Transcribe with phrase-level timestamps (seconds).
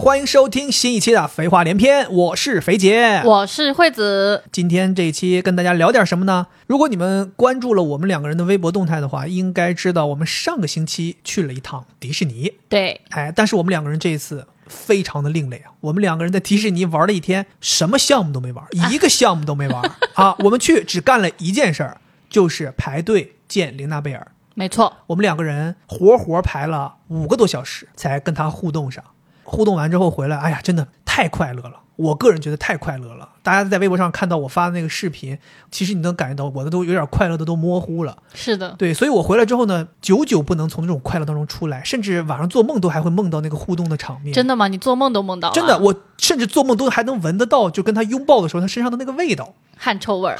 [0.00, 3.20] 欢迎收听新一期的《肥话连篇》，我是肥姐。
[3.24, 6.46] 我是惠子，今天这一期跟大家聊点什么呢？
[6.68, 12.52] 如果你们关注了我们两个人的微博动态的话，应该知道我们上个星期去了一趟迪士尼。
[12.68, 15.72] 对，哎，但是我们两个人这一次非常的另类啊！
[15.80, 19.82] 我们两个人在迪士尼玩了一天，什么项目都没玩， 一个项目都没玩
[20.14, 20.36] 啊！
[20.38, 24.28] 我们去只干了一件事儿，就是排队见琳娜贝尔。
[24.54, 29.02] 没错，我们两个人活活排了五个多小时才跟他互动上。
[29.48, 31.80] 互动完之后回来，哎呀，真的太快乐了！
[31.96, 33.28] 我个人觉得太快乐了。
[33.42, 35.36] 大家在微博上看到我发的那个视频，
[35.70, 38.16] 其实你能感觉到我的都有点快乐的都模糊了。
[38.34, 44.32] 是的，对，所以我回来之后呢，久久不能从这种快乐当中出来，甚至晚上做梦都还会梦到那个互动的场面。
[44.32, 44.68] 真的吗？
[44.68, 45.50] 你做梦都梦到？
[45.50, 49.54] 真的，我甚至做梦都还能闻得到，就跟他拥抱的时候，他身上的那个味道。
[49.76, 50.38] 汗臭味儿。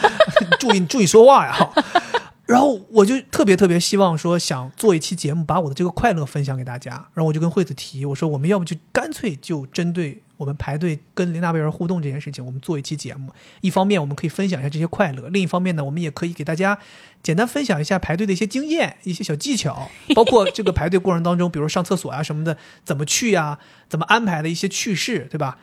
[0.60, 1.56] 注意注意说话呀！
[2.50, 6.90] 然后我就特别特别希望说，想做一期节目，把我的这个快乐分享给大家。
[7.14, 13.30] 然后我就跟惠子提，我说我们要不就干脆就针对我们排队跟林大贝尔互动这件事情，我们做一期节目。
[13.60, 16.76] 一方面我们可以分享一下这些快乐，另一方面呢，我们也可以给大家
[17.22, 25.56] 简单分享一下排队的一些经验、一些小技巧， 包括这个排队过程当中，比如上厕所啊什么的，怎么去呀，怎么安排的一些趣事，对吧？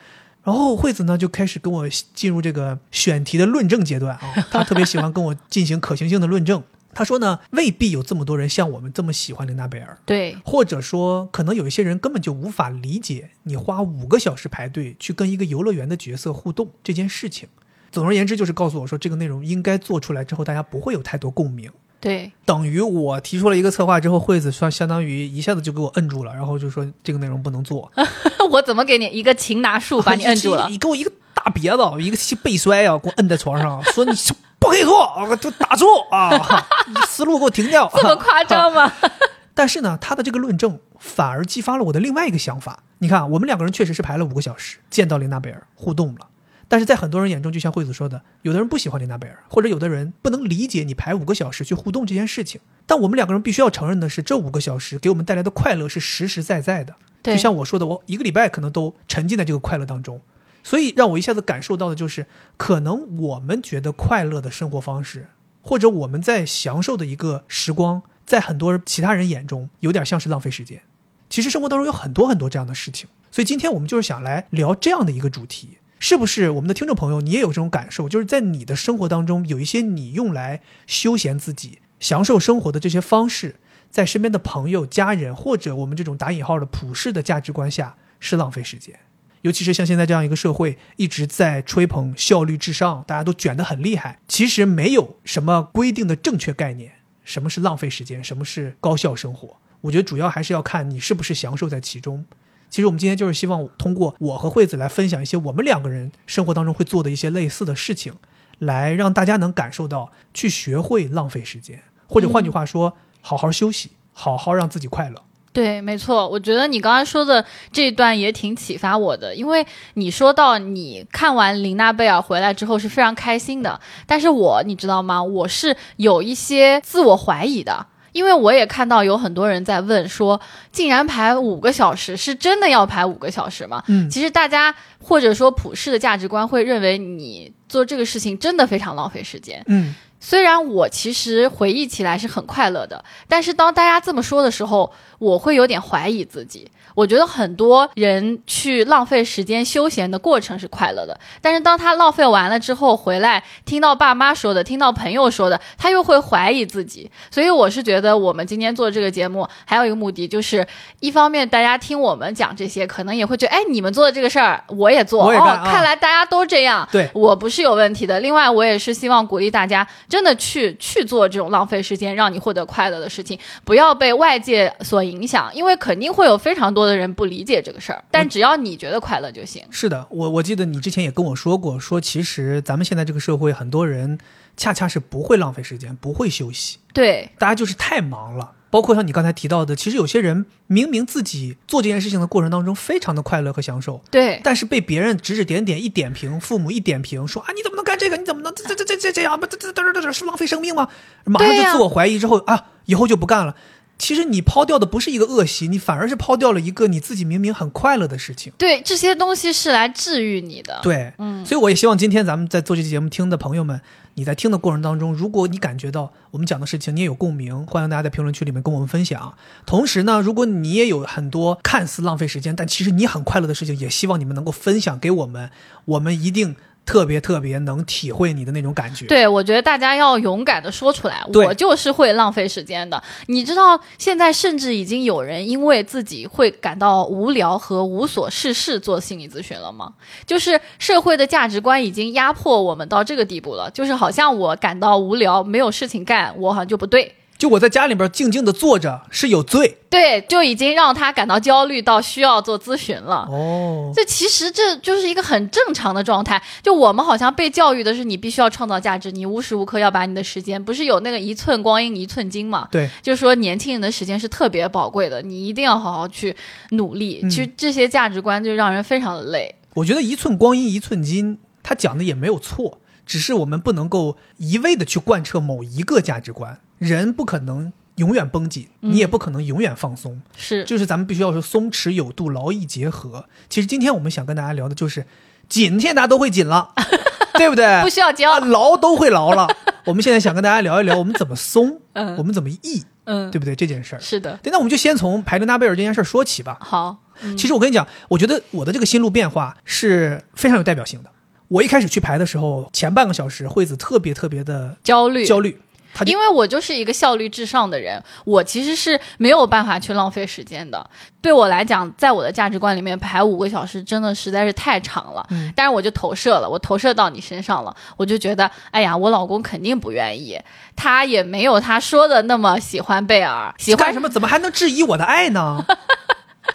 [0.43, 6.63] 然后惠子呢就开始跟我进入这个选题的论证阶段啊，她特别喜欢跟我进行可行性的论证。
[6.97, 17.47] 他说呢，未必有这么多人像我们这么喜欢琳娜贝尔，对，或者说可能有一些人根本就无法理解你花五个小时排队去跟一个游乐园的角色互动这件事情。
[17.91, 21.71] 总而言之，就是告诉我说，这个内容应该做出来之后，大家不会有太多共鸣。
[21.99, 27.91] 对，等于我提出了一个策划之后，惠子算相当于一下子就给我摁住了，然后就说这个内容不能做。
[28.49, 30.67] 我怎么给你一个擒拿术把你摁住了？
[30.71, 34.11] 你给我一个大别子，一个背摔啊，给我摁在床上，说你。
[34.59, 35.35] 不可以做啊！
[35.35, 36.31] 就打住啊！
[37.07, 37.89] 思路给我停掉。
[37.95, 38.91] 这么夸张吗？
[39.53, 42.83] 但是呢，他的这个论证反而激发了我的另外一个想法。
[42.99, 46.27] 你看，我们两个人确实是排了五个小时见到琳娜贝尔互动了，
[46.67, 52.59] 但是在很多人眼中，就像惠子说的，有的人不喜欢琳娜贝尔，或者有的人不能理解你排五个小时去互动这件事情。
[52.85, 56.95] 但我们两个人必须要承认的是，这五个小时给我们带来的快乐是实实在在的。
[57.23, 60.21] 就像我说的，我一个礼拜可能都沉浸在这个快乐当中。
[60.67, 62.25] 所以让我一下子感受到的就是，
[62.57, 65.29] 可能我们觉得快乐的生活方式，
[65.61, 70.81] 或者我们在享受的一个时光，在很多其他人眼中有点像是浪费时间。
[71.29, 73.07] 其实生活当中有很多很多这样的事情。
[73.31, 78.09] 所以今天我们就是想来聊这样的一个主题，是不是我们的听众朋友你也有这种感受？
[78.09, 83.55] 就是在你的生活当中有一些你用来休闲自己、享受生活的这些方式，
[83.89, 88.99] 在身边的朋友、家人或者我们这种打引号的普世的价值观下是浪费时间。
[89.47, 94.19] 尤其是像现在这样一个社会，一直在吹捧效率至上，大家都卷得很厉害。
[94.27, 96.91] 其实没有什么规定的正确概念，
[97.23, 99.55] 什么是浪费时间，什么是高效生活。
[99.79, 102.25] 我觉得主要还是要看你是不是享受在其中。
[102.69, 108.13] 其实我们今天就是希望通过我和惠子来分享一些我们两个人生活当中会做的一些类似的事情，
[108.59, 115.23] 来让大家能感受到去学会浪费时间，或者换句话说，好好休息，好好让自己快乐。
[115.57, 125.23] 对，没错，我觉得你刚才说的这一段也挺启发我的，因为你说到你看完琳娜贝尔回来之后是非常开心的，但是我你知道吗？
[125.23, 130.39] 我是有一些自我怀疑的，因为我也看到有很多人在问说，
[130.71, 133.83] 竟然排五个小时，是真的要排五个小时吗？
[133.87, 139.63] 嗯，其实大家或者说普世的价值观会认为你做这个事情真的非常浪费时间。
[139.65, 139.95] 嗯。
[140.19, 146.69] 虽然我其实回忆起来是很快乐的，但是当大家这么说的时候，我会有点怀疑自己。
[146.95, 157.11] 我觉得很多人去浪费时间休闲的过程是快乐的，但是当他浪费完了之后回来，听到爸妈说的，听到朋友说的，他又会怀疑自己。
[157.29, 160.65] 所以我是觉得我们今天做这个节目还有一个目的，就是
[160.99, 168.19] 一方面大家听我们讲这些，可能也会觉得，哎，你们做的这个事儿我也做，哦，看来大家都这样，对我不是有问题的。
[168.21, 176.87] 另外，我也是希望鼓励大家真的去去做这种浪费时间让你获得快乐的事情，不要被外界所影响，因为肯定会有非常多。
[176.87, 179.61] 的人不理解这个事儿，但只要你觉得快乐就行。
[179.69, 184.17] 是的，我我记得你之前也跟我说过，说其实咱们现在这个社会，很多人
[184.55, 186.77] 恰恰是不会浪费时间，不会休息。
[186.93, 188.53] 对，大家就是太忙了。
[188.69, 198.17] 包括像你刚才提到的，其实有些人明明自己做这件事情的过程当中非常的快乐和享受，对，但是被别人指指点点一点评，父母一点评说啊你怎么能干这个？
[198.17, 199.39] 你怎么能这这这这这样？
[199.39, 200.87] 不这这这这这是浪费生命吗？
[201.25, 203.55] 马上就自我怀疑之后啊，以后就不干了。
[203.97, 208.53] 其实你抛掉的不是一个恶习，你反而是抛掉了一个你自己明明很快乐的事情。
[208.55, 213.81] 对，这些东西是来治愈你的。，对，嗯，所以我也希望今天咱们在做这期节目听的朋友们，
[214.17, 219.35] 你在听的过程当中，如果你感觉到我们讲的事情你也有共鸣，欢迎大家在评论区里面跟我们分享。
[219.63, 225.51] 同时呢，如果你也有很多看似浪费时间，但其实你很快乐的事情，也希望你们能够分享给我们，
[225.85, 226.55] 我们一定
[226.87, 229.05] 特别特别能体会你的那种感觉。
[229.07, 233.03] 对，我觉得大家要勇敢的说出来，我就是会浪费时间的。
[233.27, 239.91] 你知道，现在甚至已经有人因为自己会感到无聊和无所事事做心理咨询了吗？
[240.25, 247.13] 就是社会的价值观已经压迫我们到这个地步了，就是好像我感到无聊，没有事情干，我好像就不对。
[247.37, 253.27] 就我在家里边静静的坐着是有罪对，就已经让他感到焦虑到需要做咨询了。
[253.29, 253.91] 哦。
[253.95, 256.41] 这其实这就是一个很正常的状态。
[256.63, 262.67] 就我们好像被教育的是，你必须要创造价值，你无时无刻要把你的时间，不是有那个一寸光阴一寸金嘛？
[262.71, 266.35] 对，就是说年轻人的时间是特别宝贵的，你一定要好好去
[266.71, 267.21] 努力。
[267.23, 269.53] 嗯其实这些价值观就让人非常的累。
[269.75, 276.59] 我觉得一寸光阴一寸金，他讲的也没有错，只是我们不能够一味的去贯彻某一个价值观。
[276.77, 283.25] 人不可能永远绷紧，你也不可能永远放松，是，就是咱们必须要说松弛有度，劳逸结合。
[283.49, 285.05] 其实今天我们想跟大家聊的就是
[285.49, 286.73] 紧，现在大家都会紧了，
[287.35, 287.81] 对不对？
[287.81, 288.39] 不需要教啊，。
[288.39, 289.47] 劳都会劳了。
[289.85, 293.55] 我们现在想跟大家聊一聊，我们怎么松，嗯我们怎么逸，嗯，对不对？
[293.55, 293.99] 这件事儿。
[293.99, 294.37] 是的。
[294.43, 296.57] 对，那我们就先从排伦纳贝尔这件事儿说起吧。
[296.59, 301.09] 好，嗯其实我跟你讲，我觉得我的这个心路变化是非常有代表性的。
[301.47, 305.57] 我一开始去排的时候，前半个小时惠子特别特别的焦虑，焦虑，
[305.93, 310.89] 他因为我就是一个效率至上的人，我其实是没有办法去浪费时间的。
[311.21, 315.25] 对我来讲，在我的价值观里面，排五个小时真的实在是太长了。
[315.31, 320.39] 嗯但是我就投射了，我投射到你身上了，我就觉得，哎呀，我老公肯定不愿意，
[320.75, 324.07] 他也没有他说的那么喜欢贝尔，喜欢什么？
[324.07, 325.65] 怎么还能质疑我的爱呢？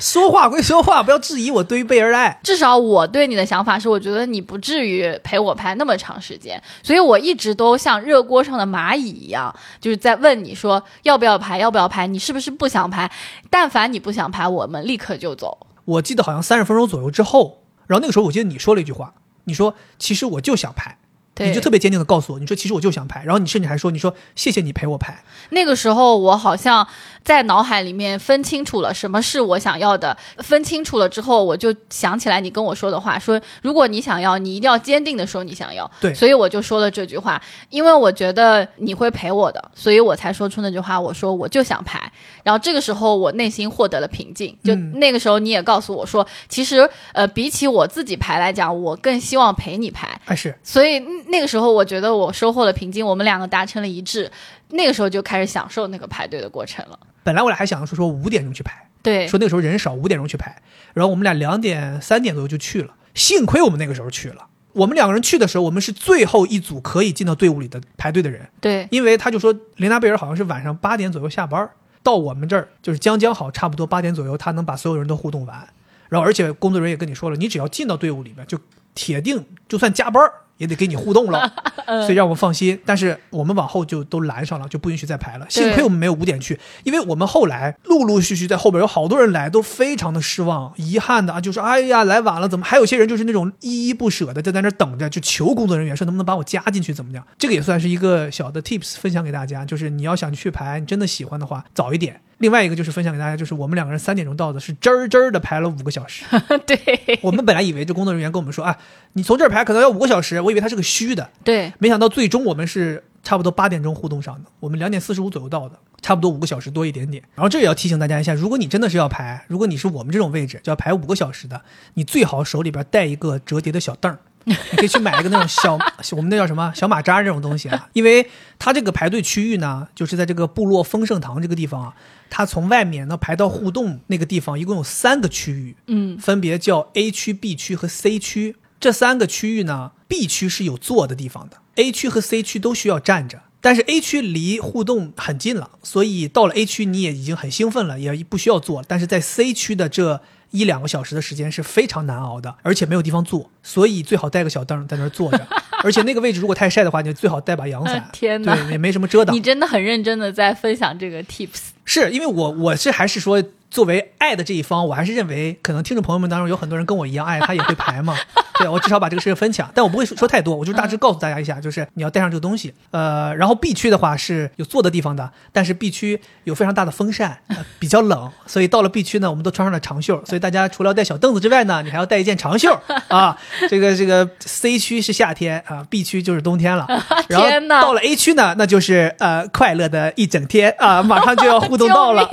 [0.00, 2.40] 说话归说话，不要质疑我对于贝尔的爱。
[2.42, 13.10] 至少我对你的想法是，我觉得你不至于陪我拍那么长时间，所以我一直都像热锅上的蚂蚁一样，就是在问你说要不要拍，要不要拍，你是不是不想拍？
[13.48, 15.66] 但凡你不想拍，我们立刻就走。
[15.84, 20.96] 我记得好像三十分钟左右之后，然后那个时候我记得你说了一句话，你说其实我就想拍，
[21.38, 26.86] 你就特别坚定的告诉我，你说其实我就想拍，然后你甚至还说你说谢谢你陪我拍，那个时候，我好像
[27.24, 30.16] 在脑海里面分清楚了什么是我想要的。
[30.38, 35.90] 分清楚了之后，我就想起来你跟我说的话，说如果你想要，你一定要坚定的说你想要。
[36.00, 37.40] 对所以我就说了这句话，
[37.70, 41.00] 因为我觉得你会陪我的，所以我才说出那句话。
[41.00, 44.56] 我说我就想排，然后这个时候我内心获得了平静。
[44.62, 50.20] 就嗯那个时候你也告诉我说，其实呃，比起我自己排来讲，我更希望陪你排。
[50.26, 54.30] 哎是，所以嗯那个时候，我觉得我收获了平静，我们两个达成了一致。
[54.74, 56.98] 那个时候就开始享受那个排队的过程了。
[57.22, 60.62] 本来我俩还想说说五点钟去排，对，说那个时候人少，五点钟去排，
[60.94, 64.46] 然后我们俩两点三点左右就去了，幸亏我们那个时候去了。
[64.72, 71.68] 我们两个人去的时候，我们是最后一组可以进到队伍里的排队的人，对，因为他就说琳达贝尔好像是晚上八点左右下班，
[72.02, 75.68] 到我们这儿就是将将好，差不多八点左右，他能把所有人都互动完。
[76.08, 78.58] 然后而且工作人员也跟你说了，你只要进到队伍里面，就
[78.94, 80.22] 铁定就算加班
[80.62, 81.52] 也得给你互动了，
[82.06, 82.78] 所以让我们放心。
[82.86, 85.46] 但是我们往后就都拦上了，就不允许再排了。
[85.48, 97.26] 幸亏我们没有五点去，因为我们后来陆陆续续在后边有好多人来，都非常的失望、遗憾的啊，就是哎呀来晚了，怎么还有些人就是那种依依不舍的，就在那等着，就求工作人员说能不能把我加进去，怎么样？
[97.36, 102.20] 这个也算是一个小的 tips 分享给大家，就是你要想去排，你真的喜欢的话，早一点。
[102.42, 106.24] 另外一个就是分享给大家，就是我们两个人三点钟到的，是真儿真儿的排了五个小时。
[106.66, 106.76] 对，
[107.22, 108.76] 我们本来以为这工作人员跟我们说，啊，
[109.12, 117.22] 你从这儿排可能要五个小时，我以为他是个虚的，对，没想到最终我们是差不多八点钟互动上的，我们两点四十五左右到的，差不多五个小时多一点点。
[117.36, 121.62] 然后这也要提醒大家一下，如果你真的是要排，如果你是我们这种位置就要排五个小时的，
[121.94, 124.18] 你最好手里边带一个折叠的小凳儿。
[124.44, 125.78] 你可以去买一个那种小，
[126.16, 131.94] 我们那叫什么小马扎这种东西啊，因为它这个排队区域呢，就是在这个部落丰盛堂这个地方啊，
[132.34, 138.56] 它从外面呢排到互动那个地方，一共有三个区域，嗯，分别叫 A 区、B 区和 C 区。
[138.80, 143.42] 这三个区域呢，B 区是有坐的地方的，A 区和 C 区都需要站着。
[143.60, 148.82] 但是 A 区离互动很近了，所以到了 A 区你也已经很兴奋了，也不需要坐。
[148.88, 150.22] 但是在 C 区的这
[150.52, 155.46] 一两个小时的时间是非常难熬的，而且没有地方坐，所以最好带个小凳在那儿坐着。
[155.82, 158.08] 而且那个位置如果太晒的话，你最好带把阳伞。
[158.12, 159.40] 天哪对，也没什么遮挡你。
[159.40, 161.70] 真的很认真的在分享这个 tips。
[161.84, 168.14] 是因为我我是还是说作为爱的这一方，我还是认为可能听众朋友们当中有很多人跟我一样爱，他也会排嘛。
[168.58, 172.74] 对我至少把这个事情分享，但我不会说说太多，我就大致告诉大家一下，就是你要带上这个东西。
[172.90, 183.36] 呃，然后 B 区的话是有坐的地方的，但是 B 区有非常大的风扇，呃 比较冷，所以到了 B 区呢，我们都穿上了长袖， 所以大家除了要带小凳子之外呢，你还要带一件长袖啊。
[183.70, 186.86] 这个这个 C 区是夏天啊，B 区就是冬天了。
[187.28, 192.28] 然后天哪到了 A 区呢，那就是呃快乐的一整天啊，马上就要互动到了。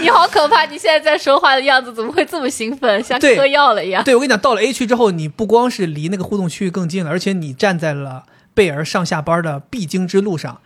[0.00, 0.64] 你好可怕！
[0.64, 4.02] 你现在在说话的样子怎么会这么兴奋，像对嗑药了一样？
[4.02, 8.24] 对，我跟你讲，到了 A 区之后，你不光是离那个互动区域更近了，而且你站在了
[8.54, 10.60] 贝儿上下班的必经之路上。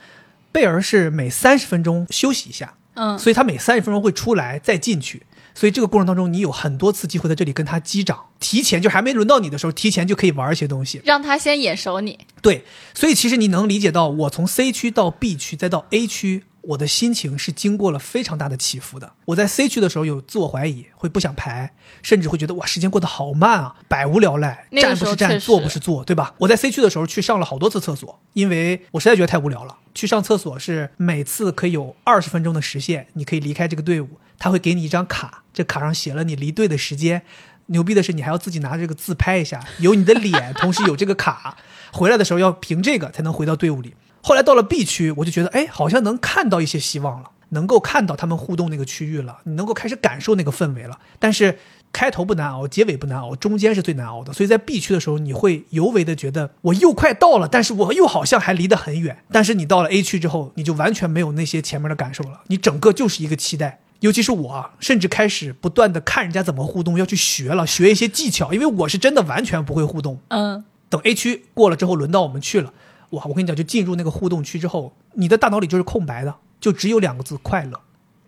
[0.50, 5.22] 贝儿是每三十分钟休息一下，嗯，所以他每三十分钟会出来再进去。
[5.54, 11.02] 所以这个过程当中，你有很多次机会在这里跟他击掌，提前就还没轮到你的时候，提前就可以玩一些东西。
[11.04, 12.18] 让他先眼熟你。
[12.40, 19.12] 对，所以其实你能理解到，我从 C 区到 B 区再到 A 区，我的心情是经过了非常大的起伏的。
[19.26, 26.34] 我在 C 区的时候有自我怀疑，会不想排，甚至会觉得哇，时间过得好慢啊，百无聊赖，那个站不是站，坐不是坐，对吧？
[26.38, 29.78] 我在 C 区的时候去上了好多次厕所，因为我实在觉得太无聊了。
[29.94, 37.22] 去上厕所是每次可以有二十分钟的时限，你可以离开这个队伍，他会给你一张卡，这卡上写了你离队的时间。
[37.66, 41.56] 牛逼的是，你还要自己拿这个自拍一下，有你的脸，同时有这个卡。
[41.92, 43.94] 回来的时候要凭这个才能回到队伍里。
[44.22, 50.98] 后来到了 B 区，我就觉得，哎，好像能看到一些希望了，能够看到他们互动那个区域了，你能够开始感受那个氛围了。
[51.18, 51.58] 但是
[51.92, 54.32] 开头不难熬，结尾不难熬，中间是最难熬的。
[54.32, 59.18] 所以在 B 区的时候，你会尤为的觉得我又快到了，但是我又好像还离得很远。
[59.30, 63.80] 但是你到了 A 区之后，你就完全没有那些前面的感受了，你整个就是一个期待。
[64.00, 70.18] 尤其是我啊，甚至开始不断的看人家怎么互动，要去学了，学一些技巧，因为我是真的完全不会互动。
[70.28, 72.72] 嗯，等 A 区过了之后，轮到我们去了，
[73.12, 73.24] 哇！
[73.26, 77.80] 我跟你讲，就进入那个互动区之后，你的大脑里就是空白的，就只有两个字：快乐。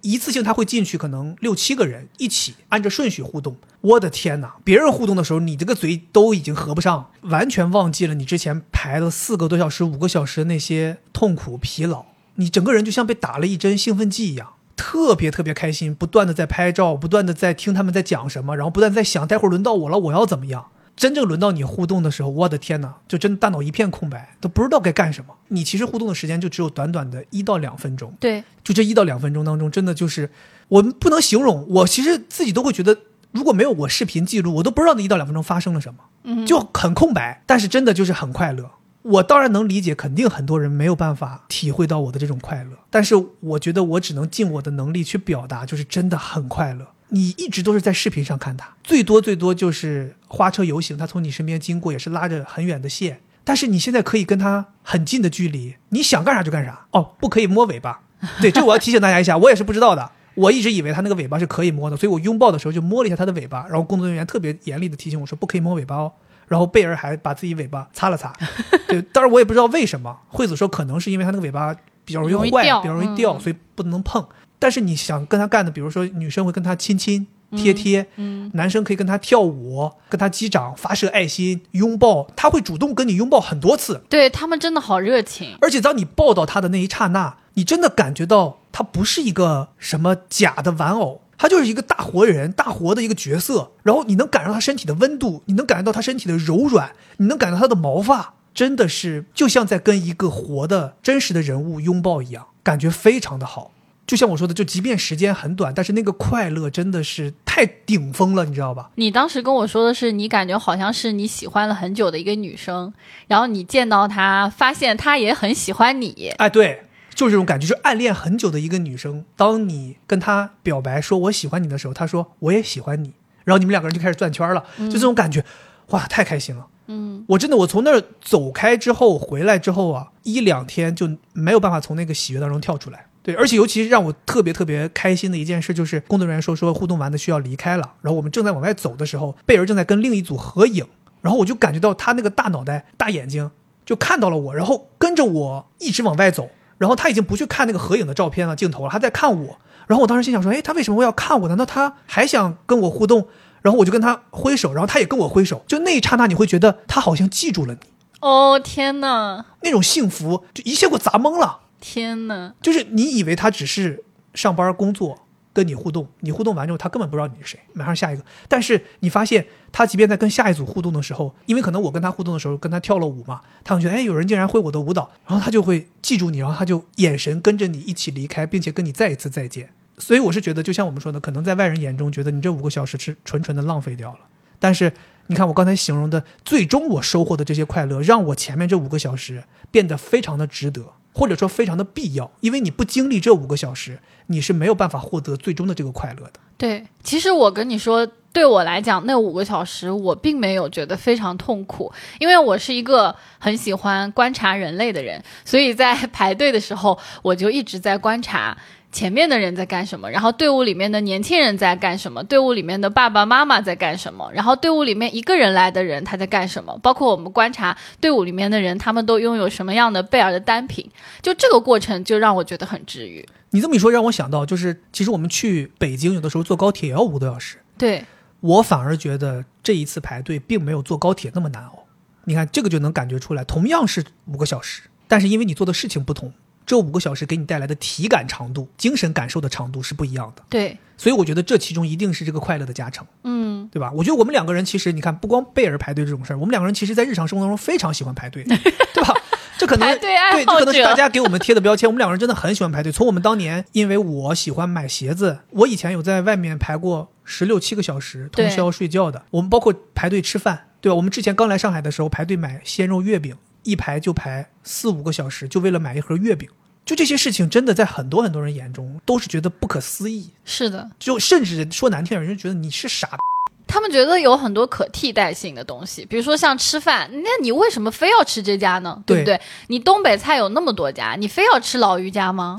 [0.02, 3.56] 一次性他会进去，可能六七个人一起按着顺序互动。
[3.80, 4.56] 我的天哪！
[4.62, 14.50] 别人互动的时候，你这个嘴都已经合不上，完全忘记了你之前排了四个多小时、五个小时的那些痛苦、疲劳，你整个人就像被打了一针兴奋剂一样。
[14.76, 20.66] 特别特别开心，不断的在拍照，不断的在听他们在讲什么，然后不断在想，待会儿轮到我了，我要怎么样？
[20.96, 25.34] 真正轮到你互动的时候，我的天哪，就真的大脑一片空白，都不知道该干什么。
[25.48, 30.30] 你其实互动的时间就只有短短的一到两分钟，对，就这一到两分钟当中，真的就是
[30.68, 31.66] 我们不能形容。
[31.68, 32.96] 我其实自己都会觉得，
[33.32, 37.42] 如果没有我视频记录，我都不知道那一到两分钟发生了什么，嗯，就很空白。
[37.46, 38.70] 但是真的就是很快乐。
[39.02, 46.86] 我当然能理解，肯定很多人没有办法体会到我的这种快乐，但是我觉得我只能尽我的能力去表达，就是真的很快乐。
[47.14, 56.86] 你一直都是在视频上看他，最多最多就是花车游行，他从你身边经过也是拉着很远的线，但是你现在可以跟他很近的距离，你想干啥就干啥。
[56.90, 58.00] 哦，不可以摸尾巴，
[58.42, 60.10] 对，这我要提醒大家一下，我也是不知道的。
[60.34, 66.12] 我一直以为他那个尾巴是可以摸的，所以我拥抱的时候就摸了一下他的尾巴，然后工作人员特别严厉的提醒我说不可以摸尾巴哦。
[66.48, 68.32] 然后贝尔还把自己尾巴擦了擦，
[68.88, 70.18] 对，当然我也不知道为什么。
[70.28, 74.26] 惠子说可能是因为他那个尾巴比较容易坏，易比较容易掉，嗯所以不能碰。
[74.64, 84.00] 但是你想跟他干的，比如说女生会跟他亲亲贴贴，嗯，男生可以跟他跳舞、跟他击掌、发射爱心、拥抱，他会主动跟你拥抱很多次。
[84.08, 85.58] 对他们真的好热情。
[85.60, 93.72] 而且当你抱到他的那一刹那，你真的感觉到他不是一个什么假的玩偶，他就是一个大活人、大活的一个角色。
[93.82, 103.72] 然后你能感受到他身体的温度，你能感觉到他身体的柔软，你能感觉到他的毛发，真的是就像在跟一个活的真实的人物拥抱一样，感觉非常的好。
[104.06, 108.90] 就像我说的，就即便时间很短，但是那个快乐真的是太顶峰了，你知道吧？
[108.96, 112.92] 你当时跟我说的是，你感觉好像是你喜欢了很久的一个女生，
[113.28, 116.34] 然后你见到她，发现她也很喜欢你。
[116.36, 116.82] 哎，对，
[117.14, 125.42] 就是这种感觉，就是暗恋很久的一个女生，当你跟她表白说我喜欢你的时候，她说我也喜欢你，然后你们两个人就开始转圈了，就这种感觉，
[125.88, 126.66] 哇，太开心了。
[126.88, 133.06] 嗯，我真的，我从那儿走开之后回来之后啊，一两天就没有办法从那个喜悦当中跳出来。
[133.24, 140.86] 对，而且尤其是让我特别特别开心的一件事，就是工作人员说说互动完的需要离开了，然后我们正在往外走的时候，贝儿正在跟另一组合影，
[141.22, 143.50] 然后我就感觉到他那个大脑袋、大眼睛
[143.86, 151.48] 就看到了我，然后跟着我一直往外走，然后他已经不去看那个合影的照片了镜头了，他在看我，然后我当时心想说，哎，他为什么会要看我？
[151.48, 153.26] 难道他还想跟我互动？
[153.62, 157.80] 然后我就跟他挥手，然后他也跟我挥手，就那一刹那，你会觉得他好像记住了你，
[158.20, 161.60] 哦天呐，那种幸福就一下给我砸懵了。
[161.86, 168.24] 天呐，就是你以为他只是上班工作跟你互动，你互动完之后他根本不知道你是谁，马上下一个。
[168.48, 179.68] 但是你发现他即便在跟下一组互动的时候，因为可能我跟他互动的时候跟他跳了舞嘛，他会觉得哎有人竟然会我的舞蹈，然后他就会记住你，然后他就眼神跟着你一起离开，并且跟你再一次再见。
[179.98, 184.20] 所以我是觉得，就像我们说的，可能在外人眼中觉得你这五个小时是纯纯的浪费掉了。
[184.58, 184.92] 但是
[185.26, 192.30] 你看我刚才形容的，最终我收获的这些快乐，让我前面这五个小时变得非常的值得，或者说非常的必要。
[192.40, 196.40] 因为你不经历这五个小时，你是没有办法获得最终的这个快乐的。
[196.58, 208.56] 对，其实我跟你说，对我来讲，那五个小时我并没有觉得非常痛苦，因为我是一个很喜欢观察人类的人，所以在 排队的时候，我就一直在观察
[208.90, 220.90] 前面的人在干什么，然后队伍里面的年轻人在干什么，队伍里面的爸爸妈妈在干什么，然后队伍里面一个人来的人他在干什么，包括我们观察队伍里面的人，他们都拥有什么样的贝尔的单品，
[221.22, 223.24] 就这个过程就让我觉得很治愈。
[223.50, 227.58] 你这么一说，让我想到，就是其实我们去北京，有的时候坐高铁也要五个多小时。
[227.78, 228.04] 对，
[228.44, 231.84] 我反而觉得这一次排队并没有坐高铁那么难熬。
[232.24, 236.30] 你看，这个就能感觉出来，同样是五个小时，但是因为你做的事情不同，
[236.66, 240.42] 这五个小时给你带来的体感长度、精神感受的长度是不一样的。
[240.50, 243.90] 对，所以我觉得这其中一定是这个快乐的加成，嗯，对吧？
[243.92, 248.44] 我觉得我们两个人其实，你看，不光贝尔排队这种事儿，我们两个人其实在日常生活当中非常喜欢排队，
[248.92, 249.14] 对吧？
[249.58, 251.88] 这可能对，这可能是大家给我们贴的标签。
[251.88, 252.90] 我们两个人真的很喜欢排队。
[252.90, 259.22] 从我们当年，因为我喜欢买鞋子，我以前有在外面排过十六七个小时通宵睡觉的。
[259.30, 260.96] 我们包括排队吃饭，对吧？
[260.96, 266.48] 我们之前刚来上海的时候，排队买鲜肉月饼，一排就排四五个小时，就为了买一盒月饼。
[266.84, 270.30] 就这些事情，真的在很多很多人眼中都是觉得不可思议。
[270.44, 273.16] 是的，就甚至说难听点，人就觉得你是傻逼。
[273.66, 279.02] 他们觉得有很多可替代性的东西，比如说像吃饭，那你为什么非要吃这家呢？
[279.04, 279.40] 对不对？
[279.68, 282.56] 你东北菜有那么多家，你非要吃老于家吗？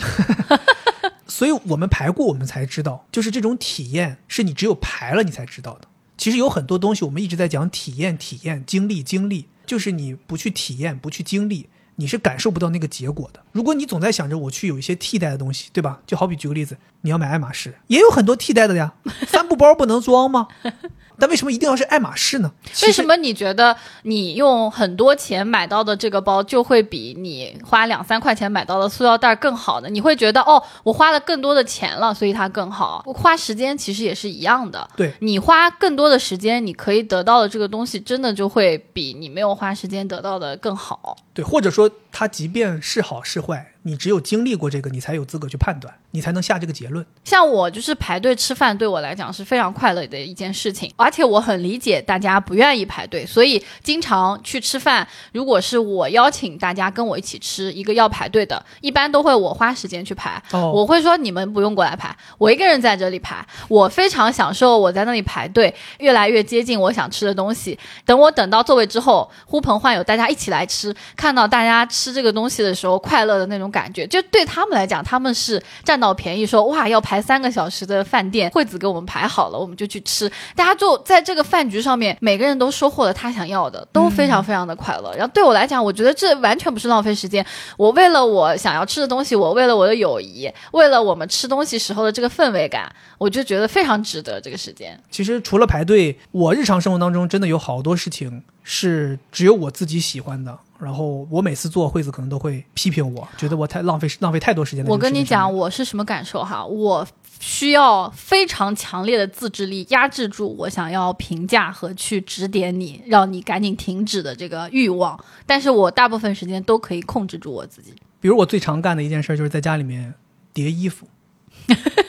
[1.28, 5.88] 所以我们排过，我们才知道，就是这种体验是你只有排了你才知道的。
[6.18, 13.42] 其实有很多东西，我们一直在讲体验、体验、经历、经历，就是你不去体验、不去经历，你是感受不到那个结果的。
[13.56, 16.00] 如果你总在想着我去有一些替代的东西，对吧？
[16.06, 18.92] 就好比举个例子，你要买爱马仕，也有很多替代的呀。
[19.28, 20.50] 帆布包不能装吗？
[21.18, 22.52] 但为什么一定要是爱马仕呢？
[22.84, 29.88] 为什么你觉得你用很多钱买到的这个包就会比你花两三块钱买到的塑料袋更好呢？
[29.90, 33.02] 你会觉得哦，我花了更多的钱了，所以它更好。
[33.06, 34.86] 我花时间其实也是一样的。
[34.98, 41.16] 对你花更多的时间，你可以得到的这个东西，真的就会比你没有花时间得到的更好。
[41.34, 47.06] 对，或者说它即便是好是坏，你只有经历过这个，你才有资格去判断，你才能下这个结论。
[47.24, 55.08] 像我就是排队吃饭，对我来讲是非常快乐的一件事情，而且我很理解大家不愿意排队，所以经常去吃饭。
[55.34, 60.42] 如果是我邀请大家跟我一起吃一个要排队的，一般都会我花时间去排。
[60.52, 67.78] 哦我会说你们不用过来排，我一个人在这里排，我非常享受我在那里排队，越来越接近我想吃的东西。
[68.04, 80.32] 等我等到座位之后，呼朋唤友，大家一起来吃，看到大家吃这个东西的时候快乐的那种感觉，就对他们来讲，他们是占到便宜说，哇要排三个小时的饭店，惠子给我们排好了，我们就去吃。
[80.56, 85.14] 大家就在这个饭局上面，每个人都收获了他想要的，都非常非常的快乐。
[85.18, 87.46] 然后对我来讲，我觉得这完全不是浪费时间。
[87.76, 94.98] 我为了我想要吃的东西，我为了我的友谊，为了我们吃东西时候的这个氛围感，我就觉得非常值得这个时间。
[95.12, 100.60] 其实除了排队，我日常生活当中真的有好多事情是只有我自己喜欢的。
[100.78, 106.66] 然后我每次做，惠子可能都会批评我，觉得我太浪费浪费太多时间我跟你讲，我是什么感受哈？
[106.66, 107.08] 我
[107.40, 115.18] 需要非常强烈的自制力压制住我想要评价和去指点你，让你赶紧停止的这个欲望。
[115.46, 117.94] 但是我大部分时间都可以控制住我自己。
[118.20, 120.14] 比如我最常干的一件事儿就是在家里面
[120.54, 121.08] 叠衣服，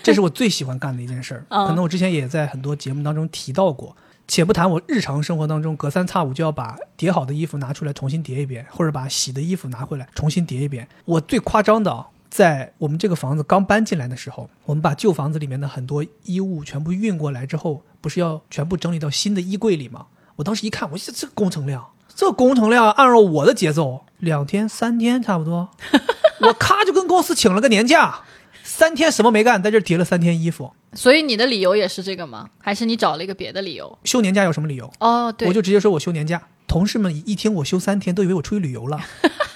[0.03, 1.47] 这是我最喜欢干的一件事儿。
[1.51, 3.97] 嗯可能我之前也在很多节目当中提到过。
[4.29, 10.89] 且不谈我日常生活当中隔三差五就要把叠好的衣服拿出来重新叠一遍，或者把洗的衣服拿回来重新叠一遍。
[11.05, 20.07] 我最夸张的，在我们这个房子刚搬进来的时候，我们把旧房子里面的很多衣物全部运过来之后，不是要全部整理到新的衣柜里吗？
[20.37, 25.71] 我当时一看，我这这工程量，这工程量按照我的节奏，两天三天差不多，
[26.43, 28.23] 我咔就跟公司请了个年假，
[28.77, 30.71] 三天什么没干，在这儿叠了三天衣服。
[30.93, 32.51] 所以你的理由也是这个吗？
[32.59, 33.99] 还是你找了一个别的理由？
[34.05, 34.93] 休年假有什么理由？
[35.01, 36.43] 哦，对我，就直接说我休年假。
[36.67, 39.01] 同事们一听我休三天，都以为我出去旅游了。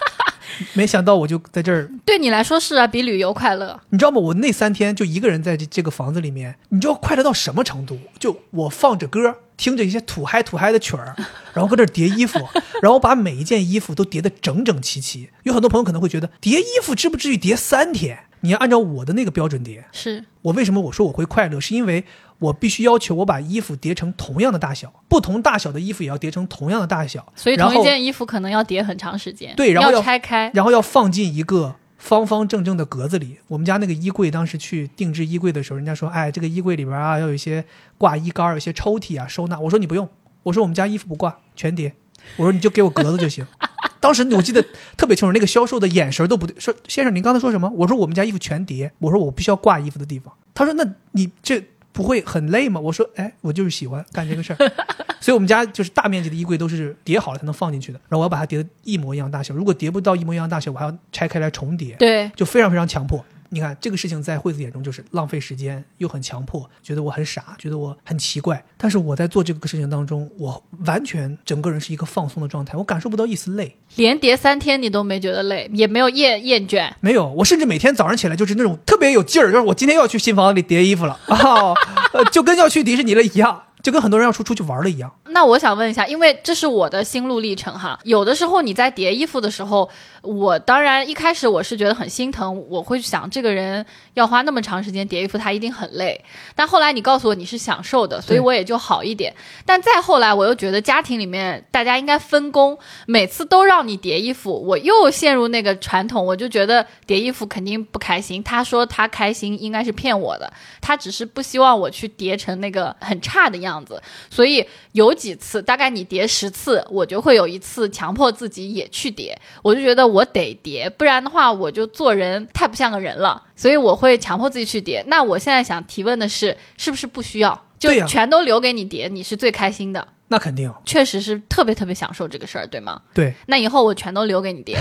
[0.72, 3.78] 没想到我就在这儿，对你来说是啊，比旅游快乐。
[3.90, 4.18] 你知道吗？
[4.18, 7.98] 我那三天就一个人在这这个房子里面，你知道快乐到什么程度？
[8.18, 11.14] 就我放着歌，听着一些土嗨土嗨的曲儿，
[11.53, 12.40] 然后搁这儿叠衣服，
[12.81, 15.29] 然后把每一件衣服都叠得整整齐齐。
[15.42, 18.20] 有很多朋友可能会觉得叠衣服至不至于叠三天？
[18.40, 19.85] 你要按照我的那个标准叠。
[19.92, 21.61] 是，我为什么我说我会快乐？
[21.61, 22.07] 是因为
[22.38, 30.51] 我必须要求我把衣服叠成同样的大小，不同大小的衣服也要叠成同样的大小，所以同一件衣服可能要叠很长时间，对然后要要拆开。
[30.55, 33.37] 然后要放进一个方方正正的格子里。
[33.47, 37.65] 我们家那个衣柜，当时去定制衣柜的时候，人家说，哎，这个衣柜里边啊，要有一些
[37.99, 39.61] 挂衣杆，有些抽屉啊，收纳。
[39.61, 40.09] 我说你不用，
[40.43, 41.95] 我说我们家衣服不挂，全叠。
[42.37, 43.47] 我说你就给我格子就行。
[44.01, 44.65] 当时我记得
[44.97, 47.71] 特别清楚，那个销售的眼神都不对，说先生您刚才说什么？
[47.77, 48.91] 我说我们家衣服全叠。
[48.99, 50.35] 我说我不需要挂衣服的地方。
[50.55, 52.81] 他说那你这不会很累吗？
[52.81, 54.72] 我说哎，我就是喜欢干这个事儿。
[55.20, 59.55] 所以我们家就是大面积的衣柜都是叠好了才能放进去的，然后我要把它叠的一模一样大小。
[59.55, 61.94] 如果叠不到一模一样大小，我还要拆开来重叠。
[61.96, 63.22] 对，就非常非常强迫。
[63.51, 68.65] 你看这个事情在惠子眼中就是浪费时间，又很强迫，觉得我很傻，觉得我很奇怪。
[68.77, 73.77] 但是我在做这个事情当中，我完全整个人是一个放松的状态，我感受不到一丝累。
[73.97, 76.91] 连叠三天你都没觉得累，也没有厌厌倦。
[77.01, 81.75] 没有，我甚至每天早上起来就是那种特别有劲儿，就是我今天又要去新房子里叠衣服了啊，
[82.13, 83.65] 呃，就跟要去迪士尼了一样。
[83.83, 85.11] 就跟很多人要出出去玩了一样。
[85.33, 87.99] 那我想问一下，因为这是我的心路历程哈。
[88.05, 89.88] 有的时候你在叠衣服的时候，
[90.23, 96.23] 我当然一开始我是觉得很心疼，我会想这个人要花那么长时间叠衣服，他一定很累。
[96.55, 99.35] 但后来你告诉我你是享受的，所以我也就好一点。
[99.64, 108.43] 但再后来我又觉得家庭里面大家应该分工，每次都让你叠衣服，我又陷入那个传统，我就觉得叠衣服肯定不开心。
[108.43, 113.81] 他说他开心应该是骗我的，他只是不希望我去叠成那个很差的样。
[113.81, 125.04] 子，所以有几次，大概你叠十次，我就会有一次强迫自己也去叠，我就觉得我得叠，不然的话我就做人太不像个人了，所以我会强迫自己去叠。
[125.09, 130.09] 那我现在想提问的是，是不是不需要，就全都留给你叠，你是最开心的？
[130.33, 133.03] 那肯定，确实是特别特别享受这个事儿，对吗？
[133.12, 133.35] 对。
[133.47, 134.79] 那以后我全都留给你叠，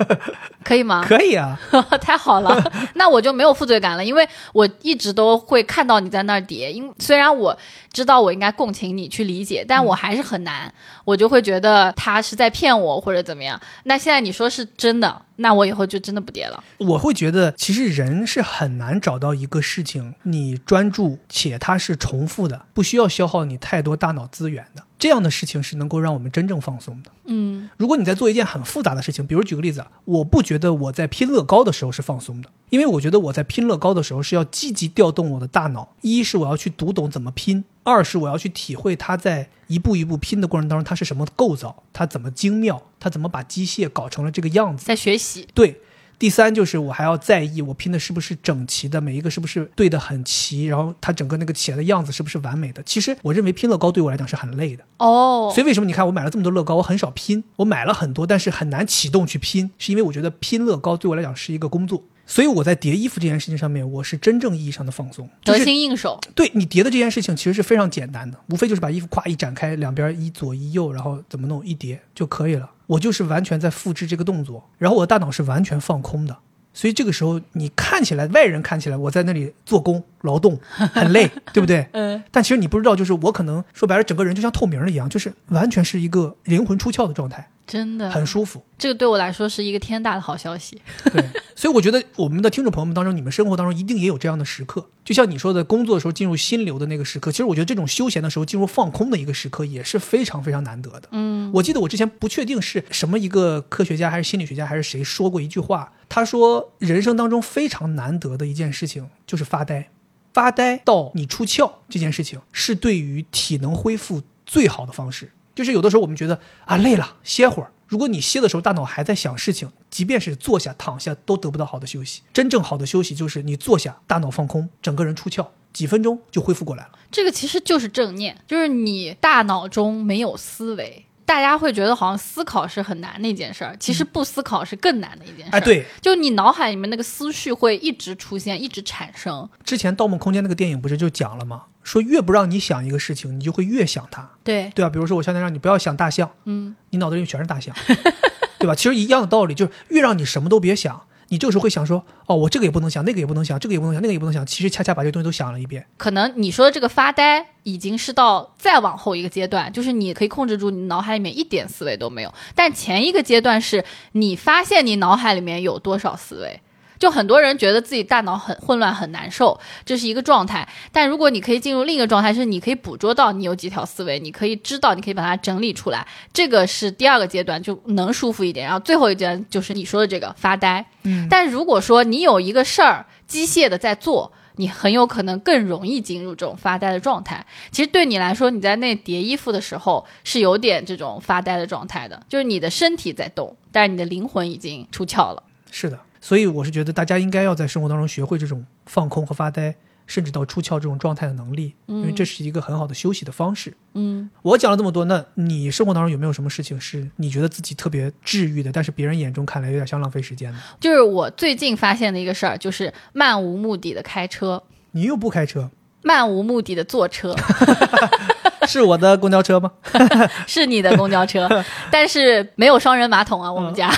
[0.62, 1.02] 可以吗？
[1.08, 1.58] 可以啊，
[1.98, 2.62] 太好了，
[2.94, 7.56] 那我就没有负罪感了，因为我一直都会看到你在那儿叠，因虽然我
[7.90, 10.72] 知道我应该共情你去理解，但我还是很难，
[11.06, 13.58] 我就会觉得他是在骗我或者怎么样。
[13.84, 15.22] 那现在你说是真的。
[15.36, 16.62] 那我以后就真的不跌了。
[16.78, 24.82] 我会觉得，其实人是很难找到一个事情，你专注且它是重复的，不需要消耗你太多大脑资源的。
[25.02, 27.10] 这样的事情是能够让我们真正放松的。
[27.24, 45.48] 嗯，如果你在做一件很复杂的事情，比如举个例子啊，我不觉得我在拼乐高的时候是放松的，因为我觉得我在拼乐高的时候是要积极调动我的大脑，一是我要去读懂怎么拼，二是我要去体会它在一步一步拼的过程当中它是什么构造，它怎么精妙，它怎么把机械搞成了这个样子，在学习。
[45.52, 45.80] 对。
[46.22, 52.80] 第三就是我还要在意我拼的是不是整齐的，每一个是不是对的很齐，然后它整个那个起来的样子是不是完美的。
[52.84, 62.04] 其实我认为拼乐高对我来讲是很累的哦，所以为什么你看我买了这么多乐高，我很少拼，我买了很多，但是很难启动去拼，是因为我觉得拼乐高对我来讲是一个工作。
[62.26, 66.18] 所以我在叠衣服这件事情上面，我是真正意义上的放松，得心应手。
[66.34, 72.70] 对你叠的这件事情其实是非常简单的，无非就是把衣服咵一展开，两边一左一右，然后怎么弄一叠就可以了。
[72.86, 76.36] 我就是完全在复制这个动作，然后我的大脑是完全放空的。
[76.74, 81.86] 所以这个时候，你看起来外人看起来我在那里做工劳动很累， 对不对？
[81.92, 82.22] 嗯。
[82.30, 87.50] 但其实你不知道，就是我可能说白了，整个人就像透明了一样，就是完全是一个灵魂出窍的状态。
[87.72, 90.78] 真的很舒服，这个对我来说是一个天大的好消息。
[91.10, 91.24] 对，
[91.56, 97.32] 所以我觉得我们的听众朋友们当中，你们生活当中一定也有这样的时刻，就像你说的，工作的时候进入心流的那个时刻。
[97.32, 101.08] 其实我觉得这种休闲的时候进入放空的一个时刻也是非常非常难得的。
[101.12, 109.88] 嗯，我记得我之前不确定是什么一个科学家还是心理学家还是谁说过一句话，他说人生当中非常难得的一件事情就是发呆，
[110.34, 115.32] 发呆到你出窍这件事情是对于体能恢复最好的方式。
[115.54, 117.70] 就是有的时候我们觉得啊累了，歇会儿。
[117.86, 122.22] 如果你歇的时候大脑还在想事情，即便是坐下、躺下都得不到好的休息。
[122.32, 126.92] 真正好的休息就是你坐下，大脑放空，整个人出窍，几分钟就恢复过来了。
[127.10, 131.04] 这个其实就是正念，就是你大脑中没有思维。
[131.24, 135.50] 大家会觉得好像思考是很难的一件事儿，其实不思考是更难的一件事。
[135.52, 139.48] 哎，对，就你脑海里面那个思绪会一直出现，一直产生。
[139.64, 141.64] 之前《盗梦空间》那个电影不是就讲了吗？
[141.82, 144.30] 说越不让你想一个事情，你就会越想它。
[144.44, 147.74] 对对啊，比如说我现在让你不要想大象，嗯，你脑子里全是大象，
[148.58, 148.74] 对吧？
[148.74, 151.02] 其实一样的道理，就是越让你什么都别想。
[151.28, 154.44] 你就是会想说，哦，我这个也不能想，那个也不能想，这个也不能想，那个也不能想。
[154.44, 155.86] 其实恰恰把这个东西都想了一遍。
[155.96, 162.34] 可能你说的这个发呆，已经是到再往后一个阶段，就是你可以控制住你脑海里面一点思维都没有。
[162.54, 166.60] 但前一个阶段是你发现你脑海里面有多少思维。
[167.02, 170.68] 就很多人觉得自己大脑很混乱很难受，这是一个状态。
[170.92, 178.66] 但如果你可以进入另一个状态，是你可以捕捉到你有几条思维，你可以知道，你可以把它整理出来，这个是第二个阶段，就能舒服一点。
[178.66, 180.86] 然后最后一阶段就是你说的这个发呆。
[181.02, 187.44] 嗯，但如果说你有一个事儿机械的在做，你很有可能更容易进入这种发呆的状态。
[187.72, 195.42] 其实对你来说，你在那叠衣服的时候是有点这种发呆的状态的，就是你的身体在动，但是你的灵魂已经出窍了。
[195.72, 195.98] 是的。
[196.22, 199.74] 所以我是觉得大家应该要在生活当中学会这种放空和发呆，
[200.06, 203.76] 甚至到出窍这种状态的能力，因为这是一个很好的休息的方式。
[203.94, 210.58] 嗯，我讲了这么多，那你生活当中有没有什么事情是你觉得自己特别治愈的，但是别人眼中看来有点像浪费时间的？
[210.80, 215.68] 就是我最近发现的一个事儿，就是漫无目的的开车，你又不开车，
[216.02, 217.34] 漫无目的的坐车，
[218.68, 219.72] 是我的公交车吗？
[220.46, 221.48] 是你的公交车，
[221.90, 223.92] 但是没有双人马桶啊，我们家。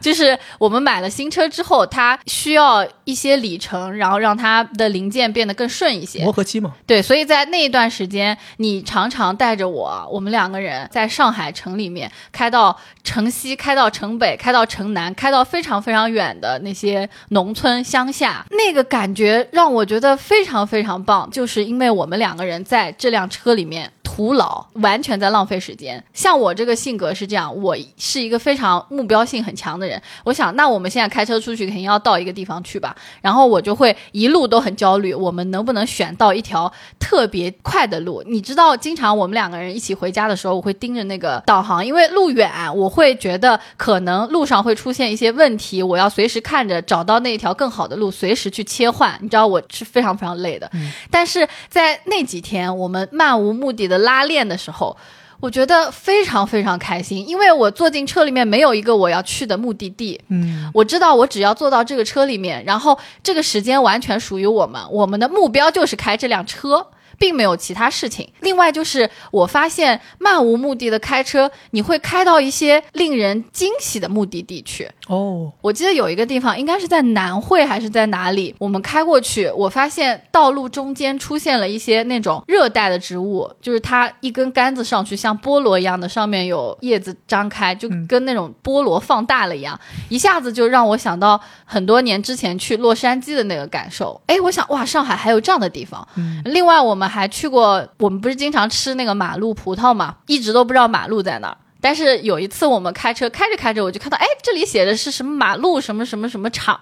[0.00, 6.22] 就是我们买了新车之后，它需要一些里程，然后让它的零件变得更顺一些。
[6.22, 23.90] 磨合期嘛，对，所以在那一段时间，你常常带着我，我们两个人在上海城里面开到城西，开到城北，开到城南，开到非常非常远的那些农村乡下，那个感觉让我觉得非常非常棒，就是因为我们两个人在这辆车里面。
[24.16, 26.02] 徒劳，完全在浪费时间。
[26.14, 30.00] 像我这个性格是这样，我是一个非常目标性很强的人。
[30.24, 32.96] 我想，那我们现在开车出去，肯定要到一个地方去吧。
[33.20, 38.22] 然后我就会一路都很焦虑，我们能不能选到一条特别快的路？
[38.26, 49.14] 你知道，经常我们两个人一起回家的时候，我会盯着那个导航，因为路远，我会觉得可能路上会出现一些问题，我要随时看着找到那一条更好的路，随时去切换。
[49.20, 50.70] 你知道，我是非常非常累的。
[51.10, 54.05] 但是在那几天，我们漫无目的的。
[54.06, 54.96] 拉练的时候，
[55.40, 60.18] 我觉得非常非常开心，因为我坐进车里面没有一个我要去的目的地。
[60.28, 66.86] 嗯，我知道我只要坐到这个车里面，然后这个时间完全属于我们，我们的目标就是开这辆车。
[67.18, 68.30] 并没有其他事情。
[68.40, 74.90] 另外就是，我发现漫无目的的开车，你会开到一些令人惊喜的目的地去。
[75.06, 78.54] 哦，我记得有一个地方，应该是在南汇还是在哪里？
[78.58, 89.78] 我们开过去，我发现道路中间出现了一些那种热带的植物，就是它一根杆子上去像菠萝一样的，上面有叶子张开，就跟那种菠萝放大了一样，
[90.10, 94.20] 一下子就让我想到很多年之前去洛杉矶的那个感受。
[94.26, 96.06] 哎，我想哇，上海还有这样的地方。
[96.44, 97.06] 另外我们。
[97.06, 101.56] 还去过，我们不是经常吃那个马路葡萄嘛，一直都不知道马路在哪儿。
[101.86, 106.76] 但是有一次我们开车开着开着，我就看到，哎，这里写的是什么马路什么什么什么厂。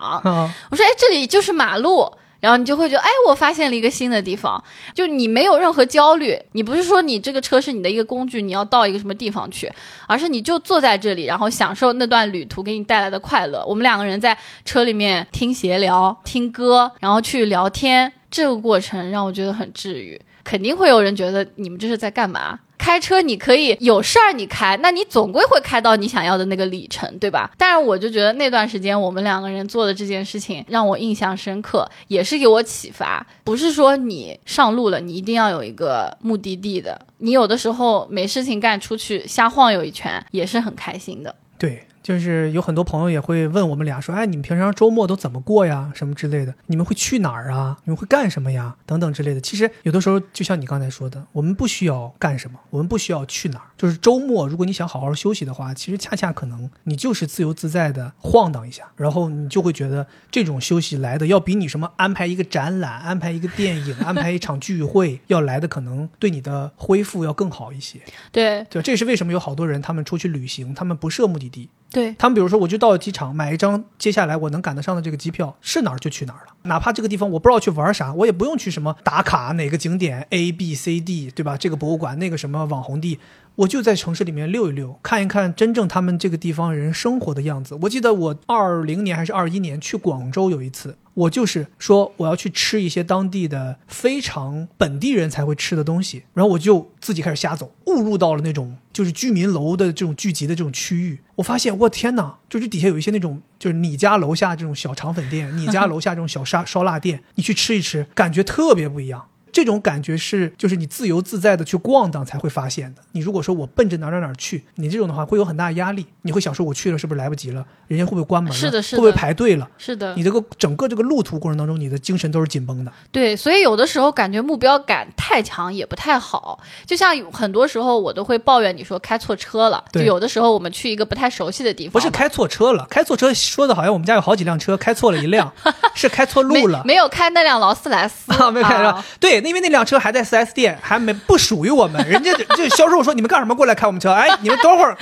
[0.70, 2.10] 我说，哎，这里就是马路。
[2.40, 4.62] 然后你就会觉得，哎，我发现了一个新的地方。
[4.94, 9.70] 就你没有任何焦虑，你不是说你这个车是你的一个工具，你要到一个什么地方去，
[10.06, 13.62] 而是你就坐在这里，然后享受那段旅途给你带来的快乐。
[13.66, 18.10] 我们两个人在车里面听闲聊、听歌，然后去聊天。
[18.30, 22.58] 这个过程让我觉得很治愈，肯定会有人觉得你们这是在干嘛？
[22.78, 27.50] 开车你可以有事儿你开，那你总归会开到你想要的那个里程，对吧？
[27.56, 33.26] 但是我就觉得那段时间我们两个人做的这件事情让我印象深刻，也是给我启发。
[33.42, 41.34] 不是说你上路了，你一定要有一个目的地的，你有的时候没事情干，出去瞎晃悠一圈也是很开心的。
[41.58, 41.84] 对。
[42.04, 45.90] 就是有很多朋友也会问我们俩说，哎，你们平常周末都怎么过呀？
[45.94, 46.54] 什么之类的？
[46.66, 47.78] 你们会去哪儿啊？
[47.84, 48.76] 你们会干什么呀？
[48.84, 49.40] 等等之类的。
[49.40, 53.64] 其实有的时候就像你刚才说的，我们不需要干什么，我们不需要去哪儿。
[53.76, 67.98] 就是周末，如果你想好好休息的话，其实恰恰可能你就是自由自在的晃荡一下，然后你就会觉得这种休息来的要比你什么安排一个展览、安排一个电影、 安排一场聚会要来的可能对你的恢复要更好一些。
[68.30, 71.68] 对对，这也是为什么有好多人他们出去旅行，他们不设目的地。
[71.90, 76.52] 对他们，比如说，我就到机场买一张接下来我能赶得上的这个机票，是哪儿就去哪儿了。
[76.62, 81.56] 哪怕这个地方我不知道去玩啥，我也不用去什么打卡哪个景点 A B C D，对吧？
[81.56, 83.20] 这个博物馆，那个什么网红地。
[83.56, 87.78] 我就在城市里面溜一溜，看一看真正他们这个地方人生活的样子。
[87.82, 101.20] 我记得我二零年还是二一年去广州有一次，我就是说我要去吃一些当地的非常本地人才会吃的东西，然后我就自己开始瞎走，误入到了那种就是居民楼的这种聚集的这种区域。
[101.36, 109.26] 我发现，我天哪，就是底下有一些那种就是你家楼下这种小肠粉店，你家楼下这种小烧烧腊店，你去吃一吃，感觉特别不一样。
[109.54, 113.02] 这种感觉是，就是你自由自在的去逛荡才会发现的。
[113.12, 116.04] 你如果说我奔着哪哪哪去，你这种的话会有很大压力。
[116.22, 117.64] 你会想说，我去了是不是来不及了？
[117.86, 118.58] 人家会不会关门了？
[118.58, 119.00] 是的，是的。
[119.00, 119.70] 会不会排队了？
[119.78, 120.12] 是的。
[120.16, 122.92] 你这个整个这个路途过程当中，你的精神都是紧绷的。
[123.12, 126.58] 对，所以有的时候感觉目标感太强也不太好。
[126.84, 129.84] 就像很多时候我都会抱怨你说开错车了。
[129.92, 135.52] 就有的时候我们去一个不太熟悉的地方，不是开错车了，开错车说的好像我们家有好几辆车，开错了一辆，
[135.94, 136.82] 是开错路了。
[136.84, 139.04] 没有开那辆劳斯莱斯 啊，没有开上。
[139.20, 140.24] 对，因为那辆车还在。
[140.24, 144.10] 4S 店还没不属于我们， 人家这销售说你们干什么过来开我们车？
[144.10, 144.96] 哎，你们等会儿，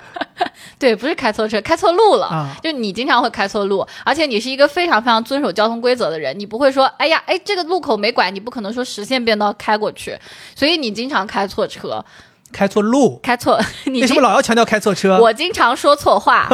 [0.80, 2.56] 对，不是开错车，开错路了啊！
[2.62, 10.18] 就你经常会开错路，而且你是一个非常非常遵守交通规则的人，你不会说哎呀，哎这个路口没拐，你不可能说实线变道开过去，
[10.56, 12.02] 所以你经常开错车，
[12.50, 13.60] 开错路，开错。
[13.84, 15.18] 你为什么老要强调开错车？
[15.20, 16.48] 我经常说错话。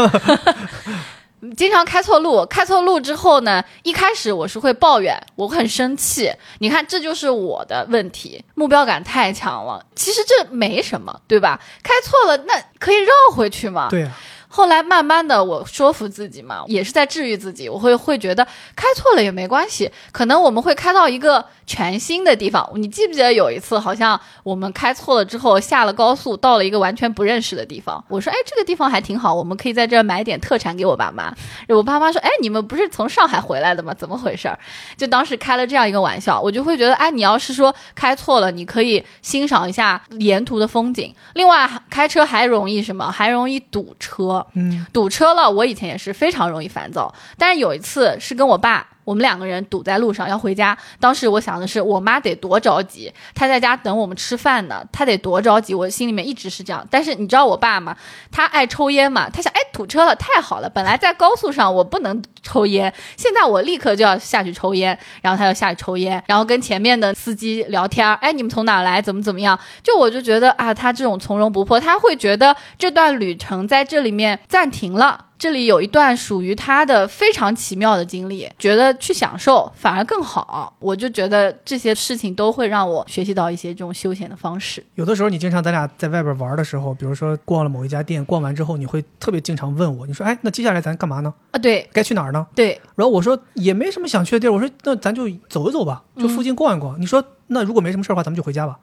[1.56, 6.32] 经常开错路，开错路之后呢，一开始我是会抱怨，我很生气。
[6.58, 9.84] 你看，这就是我的问题，目标感太强了。
[9.94, 11.60] 其实这没什么，对吧？
[11.82, 13.88] 开错了，那可以绕回去嘛。
[13.90, 14.10] 对呀、
[14.56, 17.68] 后来慢慢的，我说服自己嘛，也是在治愈自己。
[17.68, 22.70] 我会会觉得开错了也没关系，可能我们会开到一个全新的地方。
[22.76, 28.04] 你记不记得有一次，好像我们开错了之后下了高速，到了一个完全不认识的地方。
[28.08, 31.34] 我说，哎，这个地方还挺好，我们可以在这儿买点特产给我爸妈。
[31.68, 33.92] 我爸妈说，哎，你们不是从上海回来的吗？
[33.92, 34.48] 怎么回事？
[34.96, 41.12] 就当时开了这样一个玩笑，我就会觉得，哎，你要是说开错了，你可以欣赏一下沿途的风景。
[41.34, 43.10] 另外，开车还容易什么？
[43.10, 44.43] 还容易堵车。
[44.52, 47.12] 嗯，堵车了，我以前也是非常容易烦躁。
[47.36, 50.76] 但是有一次是跟我爸，我们两个人堵在路上要回家。
[50.98, 55.74] 当时我想的是，我妈得多着急，她在家等我们吃饭呢，她得多着急。
[55.74, 56.86] 我心里面一直是这样。
[56.90, 57.96] 但是你知道我爸吗？
[58.30, 60.68] 他爱抽烟嘛，他想，哎，堵车了，太好了。
[60.68, 64.98] 本来在高速上我不能抽烟，现在我立刻就要下去抽烟。
[65.22, 69.00] 然后他就下去抽烟，然后跟前面的司机聊天，哎，你们从哪来？
[69.00, 69.58] 怎么怎么样？
[69.82, 75.26] 就我就觉得啊，他这种从容不迫，他会觉得这段旅程在这里面暂停了。
[75.38, 80.74] 这里有一段属于他的非常奇妙的经历，觉得去享受反而更好。
[80.78, 84.84] 我就觉得这些事情都会让我学习到一些这种休闲的方式。
[84.94, 91.34] 有的时候你经常咱俩在外边玩的时候，比如说逛了某一家店，逛完之后你会特别经常问我，你说，哎，那接下来咱干嘛呢？
[91.50, 92.46] 啊，对该去哪儿呢？
[92.54, 97.00] 对，然后我说也没什么想去的地儿，我说那咱就走一走吧，就附近逛一逛。
[97.00, 98.78] 你说那如果没什么事儿的话，咱们就回家吧。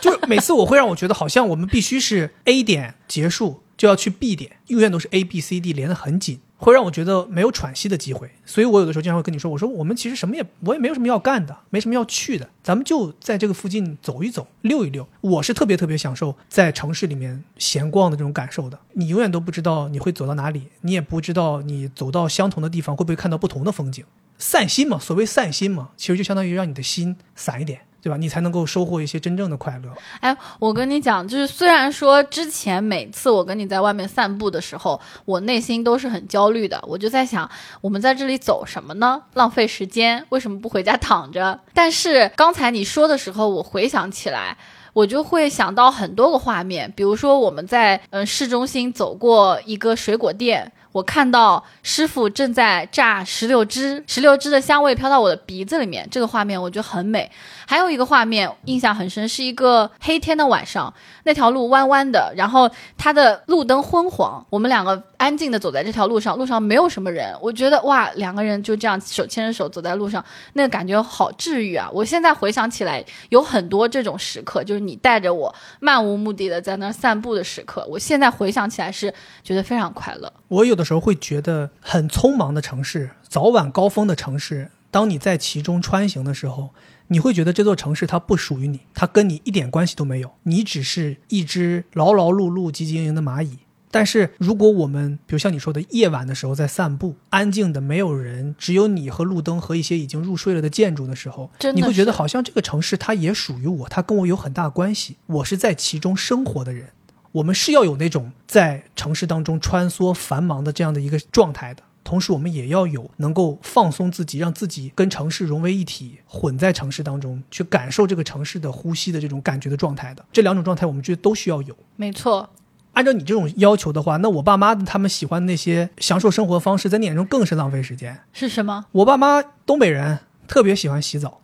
[0.00, 8.30] 就是每次我会让我觉得好像我们必须是 A 点结束就要去 B 点，永远都是 A B C D 连得很紧，会让我觉得没有喘息的机会。
[8.46, 15.08] 所以我有的时候经常会跟你说，我说我们其实什么也我也没有什么要干的，没什么要去的，咱们就在这个附近走一走，溜一溜。
[15.20, 18.78] 我是特别特别享受在城市里面闲逛的这种感受的。
[18.92, 24.04] 你永远都不知道你会走到哪里，你也不知道你走到相同的地方会不会看到不同的风景。
[24.38, 28.16] 散心嘛，所谓散心嘛，其实就相当于让你的心散一点，对吧？
[28.16, 29.88] 你才能够收获一些真正的快乐。
[30.20, 37.48] 哎，我跟你讲，就是虽然说之前每次我跟你在外面散步的时候，我内心都是很焦虑的，我就在想，
[37.80, 39.22] 我们在这里走什么呢？
[39.34, 41.60] 浪费时间，为什么不回家躺着？
[41.72, 44.56] 但是刚才你说的时候，我回想起来。
[44.94, 57.30] 我就会想到很多个画面，比如说我们在嗯、市中心走过一个水果店，我看到师傅正在榨石榴汁，石榴汁的香味飘到我的鼻子里面，这个画面我觉得很美。
[57.66, 60.92] 还有一个画面印象很深，是一个黑天的晚上，
[61.24, 71.88] 那条路弯弯的，然后它的路灯昏黄，我们两个安静的走在这条路上，路上没有什么人，我觉得哇，两个人就这样手牵着手走在路上，那个感觉好治愈啊！
[71.92, 80.32] 我现在回想起来，有很多这种时刻，就是你带着我漫无目的的在那儿散步的时刻，我现在回想起来是觉得非常快乐。
[80.48, 86.70] 我有的时候会觉得很匆忙的城市，早晚高峰的城市，当你在其中穿行的时候，
[87.12, 93.58] 你会觉得这座城市它不属于你，它跟你一点关系都没有，你只是一只劳劳碌碌、汲汲营营的蚂蚁。
[93.90, 106.88] 但是如果我们，比如像你说的，夜晚的时候在散步，安静的没有人，只有你和路灯和一些已经入睡了的建筑的时候，你会觉得好像这个城市它也属于我，它跟我有很大关系，我是在其中生活的人。
[107.32, 120.24] 我们是要有那种在城市当中穿梭繁忙的这样的一个状态的，同时我们也要有能够放松自己，让自己跟城市融为一体，混在城市当中去感受这个城市的呼吸的这种感觉的状态的。
[120.32, 121.76] 这两种状态，我们觉得都需要有。
[121.96, 122.50] 没错，
[122.92, 128.20] 按照你这种要求的话，那我爸妈他们喜欢那些享受生活方式，在你眼中更是浪费时间。
[128.32, 128.86] 是什么？
[128.92, 131.40] 我爸妈东北人，特别喜欢洗澡，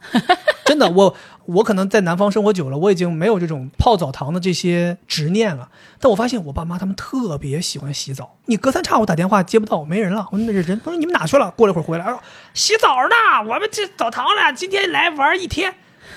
[0.64, 1.14] 真的，我
[1.48, 5.70] 我可能在南方生活久了，我已经没有这种泡澡堂的这些执念了。
[5.98, 11.50] 但我发现我爸妈他们特别喜欢洗澡，你隔三差五打电话接不到，没人了，我说那人，他说你们哪去了？
[11.52, 12.20] 过了一会儿回来，说
[12.52, 15.74] 洗澡呢，我们这澡堂了，今天来玩一天。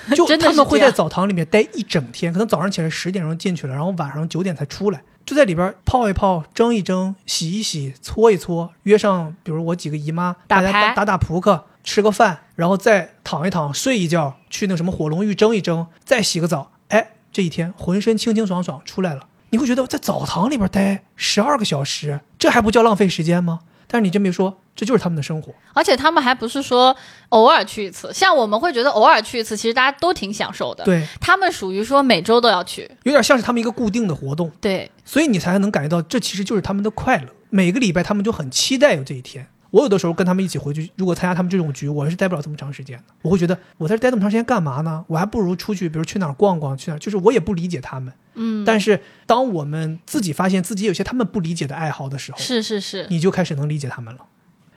[0.16, 19.28] 就他们会在澡堂里面待一整天，可能早上起来十点钟进去了，然后晚上九点才出来，就在里边泡一泡、蒸一蒸、洗一洗、搓一搓，约上比如我几个姨妈，大家打牌打打打扑克，吃个饭，然后再躺一躺、睡一觉，去那什么火龙浴蒸一蒸，再洗个澡，哎，这一天浑身清清爽爽出来了。
[19.50, 23.60] 你会觉得在澡堂里边待十二个小时，这还不叫浪费时间吗？
[23.86, 25.52] 但是你这么一说，这就是他们的生活。
[25.74, 26.96] 而且他们还不是说
[27.28, 30.82] 偶尔去一次，像我们会觉得偶尔去一次，其实大家都挺享受的。
[30.84, 32.90] 对，他们属于说每周都要去。
[33.02, 34.50] 有点像是他们一个固定的活动。
[34.62, 37.28] 对，所以你才能感觉到这其实就是他们的快乐。
[37.50, 39.46] 每个礼拜他们就很期待有这一天。
[39.72, 43.04] 我有的时候跟他们一起回去，如果参加他们这种局，我是待不了这么长时间的。
[43.22, 45.04] 我会觉得我在这待这么长时间干嘛呢？
[45.08, 48.12] 我还不如出去，比如去哪儿逛逛，去哪儿，就是我也不理解他们。
[48.34, 54.20] 嗯，但是当我们自己发现自己有些他们不理解的爱好的时候，是是是，你就开始能理解他们了。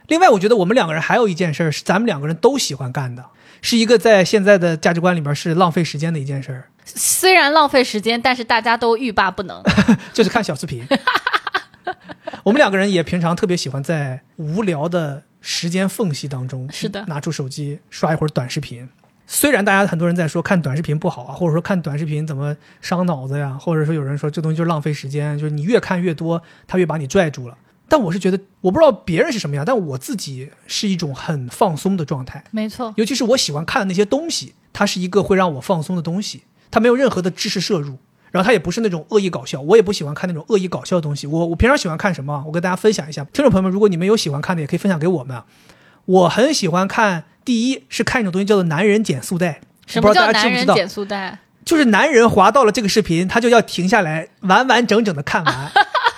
[0.08, 3.26] 另外，我觉得我们两个人还有一件事儿是咱们两个人都喜欢干的，
[3.62, 9.62] 是一个在现在的价值观里边是浪费时间的一件事儿，虽然浪费时间，但是大家都欲罢不能。
[10.14, 10.86] 就是看小视频。
[12.44, 18.88] 我们两个人也平常特别喜欢在无聊的时间缝隙当中，是的拿出手机刷一会儿短视频。
[19.28, 27.58] 虽然大家很多人在说看短视频不好啊，或者说看短视频怎么伤脑子呀，或者说有人说这东西就是浪费时间，就是你越看越多，他越把你拽住了。
[27.88, 32.44] 但我是觉得，我不知道别人是什么样，但我自己是一种很放松的状态。
[32.52, 37.98] 没错，尤其是我喜欢看的那些东西，它是一个会让我放松的东西，它没有任何的知识摄入，
[38.36, 41.26] 然后他也不是那种恶意搞笑，我也不喜欢看那种恶意搞笑的东西。
[41.26, 42.44] 我我平常喜欢看什么？
[42.46, 45.46] 我跟大家分享一下，听众朋友们，如果你们有喜欢看的，也可以分享给我们啊。
[46.04, 50.76] 我很喜欢看，第一是看一种东西叫做男人减速带，什么不知道叫男人大家知不知道？
[50.76, 51.40] 减速带？
[51.64, 55.72] 就是男人滑到了这个视频，他就要停下来完完整整的看完，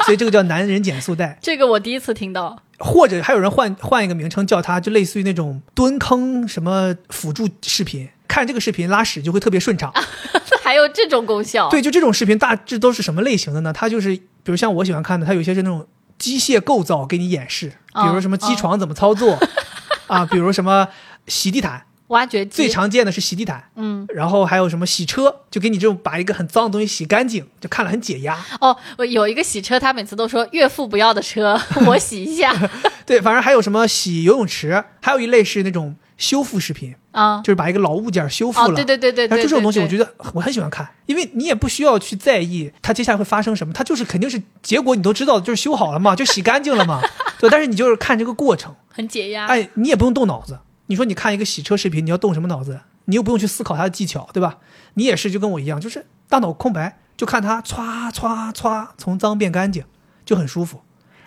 [0.07, 1.37] 所以这个叫男人减速带。
[1.39, 2.57] 这个我第一次听到。
[2.79, 9.91] 或者还有人换换一个名称叫它，就类似于那种蹲坑什么辅助视频，看这个视频拉屎就会特别顺畅。
[10.63, 11.67] 还有这种功效？
[11.69, 13.73] 对，就这种视频大致都是什么类型的呢？
[13.73, 15.87] 它就是，比如像我喜欢看的，它有些是那种
[16.17, 19.39] 机械构造给你演示，比如什么机床怎么操作，
[20.07, 20.87] 啊，比如什么
[21.25, 28.37] 洗地毯，挖掘机最常见的是洗地毯，嗯，然后还有什么洗车，就给你这种把一个很脏的东西洗干净，就看了很解压。
[28.61, 32.53] 哦，我有一个洗车，他每次都说岳父不要的车， 我洗一下
[33.05, 37.41] 对，反正还有什么洗游泳池，还有一类是那种修复视频，啊。
[37.41, 38.75] 就是把一个老物件修复哦，了。
[38.75, 47.01] 对对对对对，但这种东西，我觉得我很喜欢看，因为你也不需要去在意它接下来会发生什么，它就是肯定是结果你都知道，就是修好了嘛，就洗干净了嘛，
[47.39, 47.49] 对。
[47.49, 49.45] 但是你就是看这个过程，很解压。
[49.47, 50.59] 哎，你也不用动脑子。
[50.87, 52.81] 你说你看一个洗车视频，你要动什么脑子？
[53.05, 54.57] 你又不用去思考它的技巧，对吧？
[54.95, 59.85] 你也是就跟我一样，就是大脑空白，就看它歘歘歘从脏变干净，
[60.25, 60.81] 就很舒服。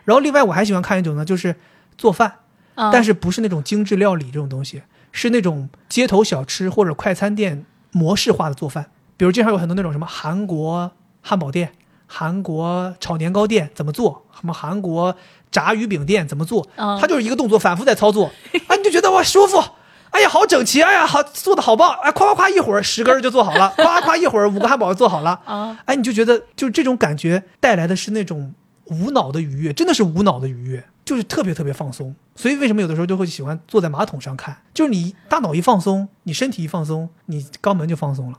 [0.04, 1.56] 然后另外我还喜欢看一种呢，就是
[1.96, 2.40] 做饭，
[2.74, 4.82] 嗯但是不是那种精致料理这种东西，
[5.12, 8.90] 是那种街头小吃或者快餐店模式化的做饭。
[9.16, 10.92] 比如经常有很多那种什么韩国
[11.22, 11.72] 汉堡店、
[12.06, 15.14] 韩国炒年糕店怎么做，什么韩国
[15.51, 18.30] 炸鱼饼店怎么做，嗯它就是一个动作反复在操作，
[18.66, 19.62] 啊， 你就觉得哇舒服。
[20.11, 20.82] 哎呀，好整齐！
[20.82, 21.92] 哎呀，好做的好棒！
[22.03, 25.38] 哎，夸夸夸，一会儿十根儿就做好了， 夸夸夸，一会儿五个汉堡就做好了。
[25.44, 28.53] 啊，哎，你就觉得就这种感觉带来的是那种
[28.86, 32.14] 无脑的愉悦，真的是无脑的愉悦，就是特别特别放松。
[32.36, 34.56] 所以为什么有的时候就会喜欢坐在马桶上看？
[34.72, 38.38] 就是你大脑一放松，你身体一放松，你肛门就放松了，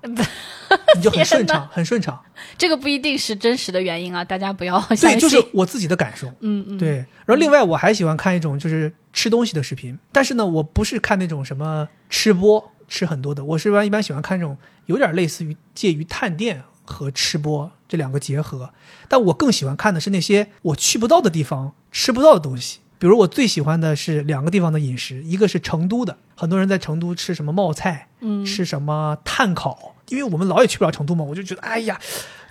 [0.96, 2.18] 你就很顺畅，很顺畅。
[2.58, 5.20] 这个不一定是真实的原因啊，大家不要相对，信。
[5.20, 6.30] 就是我自己的感受。
[6.40, 18.74] 嗯嗯，对，然后另外我还喜欢看一种就是吃东西的视频，但是呢，我不是看那种什么吃播吃很多的，我是一般一般喜欢看这种有点类似于介于探店和吃播这两个结合，
[19.10, 22.80] 但我更喜欢看的是那些我去不到的地方吃不到的东西。
[22.98, 32.00] 比如我最喜欢的是两个地方的饮食，一个是成都的，很多人在成都吃什么冒菜，嗯吃什么炭烤，因为我们老也去不了成都嘛，我就觉得哎呀，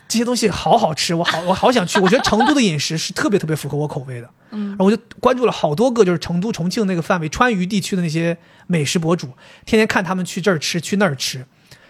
[0.07, 1.99] 这些东西好好吃，我好我好想去。
[2.01, 8.37] 我觉得成都的饮食是特别特别符合我口味的，嗯然后我就关注了好多个就是成都、重庆那个范围川渝地区的那些
[8.67, 9.29] 美食博主，
[9.65, 11.47] 天天看他们去这儿吃，去那儿吃，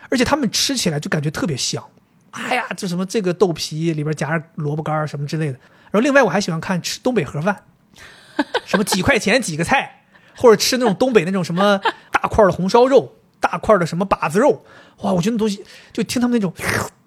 [0.08, 1.82] 而且他们吃起来就感觉特别香。
[2.30, 5.58] 哎呀，这什么这个豆皮里边夹着萝卜干儿什么之类的。
[5.90, 7.64] 然后另外我还喜欢看吃东北盒饭，
[8.64, 10.04] 什么几块钱几个菜，
[10.36, 11.80] 或者吃那种东北那种什么
[12.12, 14.64] 大块的红烧肉、大块的什么把子肉，
[15.02, 16.54] 哇，我觉得那东西就听他们那种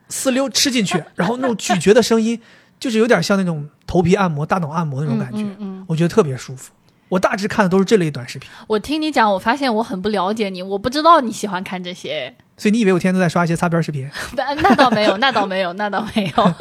[0.10, 2.42] 呲溜吃进去，然后那种咀嚼的声音，
[2.80, 6.72] 就是有点像那种头皮按摩、大脑按摩那种感觉，嗯嗯嗯我觉得特别舒服。
[7.10, 12.36] 我大致看的都是这类短视频，我听你讲，我发现我很不了解你，我不知道你喜欢看这些。
[12.58, 14.10] 所以你以为我天天都在刷一些擦边视频？
[14.36, 16.54] 那那倒没有，那倒没有，那倒没有。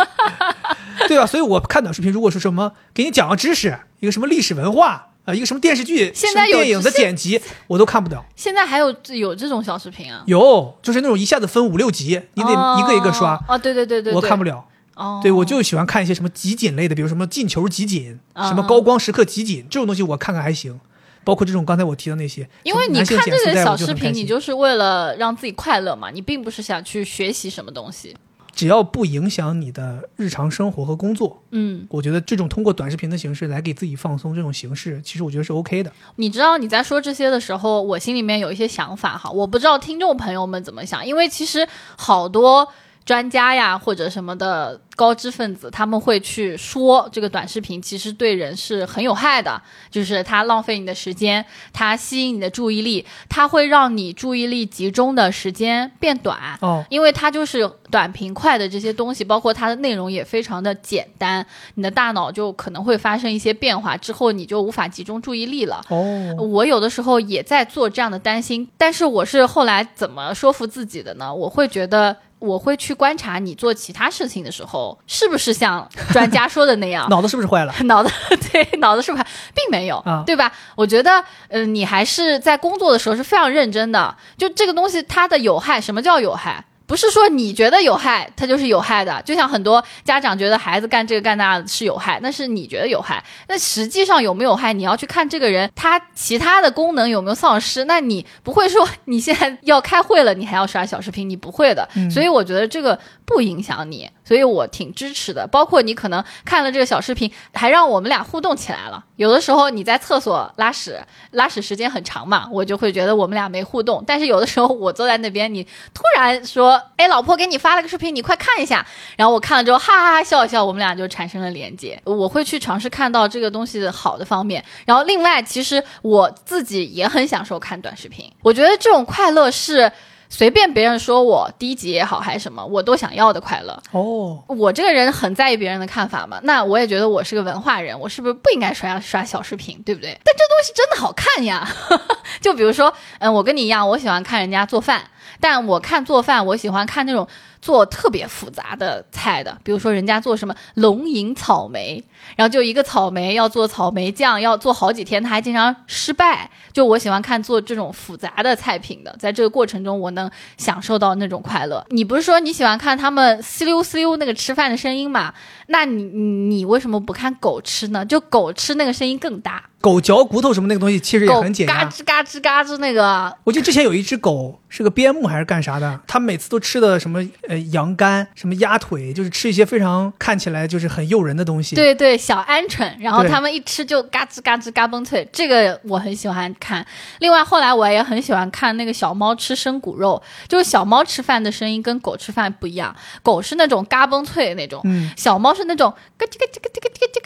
[1.09, 1.27] 对吧？
[1.27, 8.25] 所以我看短视频，如果是什么给你讲个知识，一个什么历史文化啊、一个什么电视剧、现在有电影的剪辑，我都看不了。
[8.35, 10.23] 现在还有有这种小视频啊？
[10.27, 14.65] 有，就是那种一下子分五六集，你得一个一个刷，哦，对对对对，我看不了。
[14.95, 20.81] 哦，对，我就喜欢看一些什么集锦类的，比如什么进球集锦，啊什么高光时刻集锦，这种东西我看看还行。
[21.25, 28.17] 包括这种刚才我提的那些，因为你看这些小视频，你就是为了让自己快乐嘛，你并不是想去学习什么东西。
[28.55, 35.91] 只要不影响你的日常生活和工作，嗯，我觉得这种通过短视频的形式来给自己放松，这种形式其实我觉得是 OK 的。
[36.17, 41.67] 你知道你在说这些的时候，我心里面有一些想法哈，我不知道听众朋友们怎么想，因为其实
[41.97, 42.69] 好多
[43.05, 56.57] 专家呀或者什么的高知分子，他们会去说这个短视频其实对人是很有害的，就是它浪费你的时间，它吸引你的注意力，它会让你注意力集中的时间变短。
[56.61, 61.45] 哦，因为它就是短平快的这些东西，包括它的内容也非常的简单，
[61.75, 65.83] 你的大脑就可能会发生一些变化，之后你就无法集中注意力了。
[65.89, 71.35] 哦，我有的时候也在做这样的担心，但是我是后来怎么说服自己的呢？
[71.35, 72.17] 我会觉得。
[72.43, 77.73] 我会去观察你做其他事情的时候，是不是像专家说的那样， 脑子是不是坏了？
[77.87, 78.11] 脑子
[78.53, 79.25] 对，脑子是不是
[79.55, 80.53] 并没有，啊对吧？
[80.75, 84.15] 我觉得，嗯、你还是在工作的时候是非常认真的。
[84.37, 86.65] 就这个东西，它的有害，什么叫有害？
[86.87, 89.21] 不是说你觉得有害，它就是有害的。
[89.25, 93.23] 就像很多家长觉得孩子干这个干那是有害，那是你觉得有害。
[93.49, 97.85] 那实际上有没有害，你要去看这个人他其他的功能有没有丧失。
[97.85, 101.89] 那你不会说你现在要开会了，你还要刷小视频，你不会的。
[102.11, 102.99] 所以我觉得这个
[103.33, 105.47] 不影响你，所以我挺支持的。
[105.47, 109.05] 包括你可能看了这个小视频，还让我们俩互动起来了。
[109.17, 114.03] 有的时候你在厕所拉屎，拉屎时间很长嘛，我就会觉得我们俩没互动。
[114.07, 115.63] 但是有的时候我坐在那边，你
[115.95, 118.85] 突然说：“哎，老婆给你发了个视频，你快看一下。”
[119.17, 122.01] 然后我看了之后，哈哈哈笑一笑，我们俩就产生了连接。
[122.05, 124.65] 我会去尝试看到这个东西好的方面。
[124.85, 129.91] 然后另外，其实我自己也很享受看短视频，我觉得这种快乐是。
[130.35, 133.79] 随便别人说我低级也好还是什么，我都想要的快乐。
[133.91, 140.19] 哦，我这个人很在意别人的看法嘛，那我也觉得我是个文化人，我是不是不应该刷刷小视频，对不对？
[140.25, 141.69] 但这东西真的好看呀，
[142.41, 145.03] 就比如说，嗯，我跟你一样，我喜欢看人家做饭，
[145.39, 147.29] 但我看做饭，我喜欢看那种
[147.63, 152.03] 做特别复杂的菜的，比如说人家做什么龙吟草莓，
[152.37, 156.51] 然后就一个草莓要做草莓酱，要做好几天，他还经常失败。
[156.73, 161.87] 就我喜欢看做这种复杂的菜品的，在这个过程中，我能享受到那种快乐。
[161.91, 165.33] 你不是说你喜欢看他们吸溜吸溜那个吃饭的声音吗？
[165.69, 168.05] 那你你你为什么不看狗吃呢？
[168.05, 171.77] 就狗吃那个声音更大，狗嚼骨头什么那个东西其实也很简单。
[171.77, 177.23] 嘎吱嘎吱嘎吱那个，我记得之前有一只狗是个边牧还是干啥的，它每次都吃的什么
[177.53, 186.85] 呃羊肝、什么鸭腿，就是吃一些非常看起来就是很诱人的东西。，对对，小鹌鹑，然后对他们一吃就嘎吱嘎吱嘎嘣脆，这个我很喜欢看。
[187.19, 195.93] 另外，后来我也很喜欢看那个小猫吃生骨肉，就是小猫吃饭的声音跟狗吃饭不一样，狗是那种嘎嘣脆的那种，嗯，小猫是那种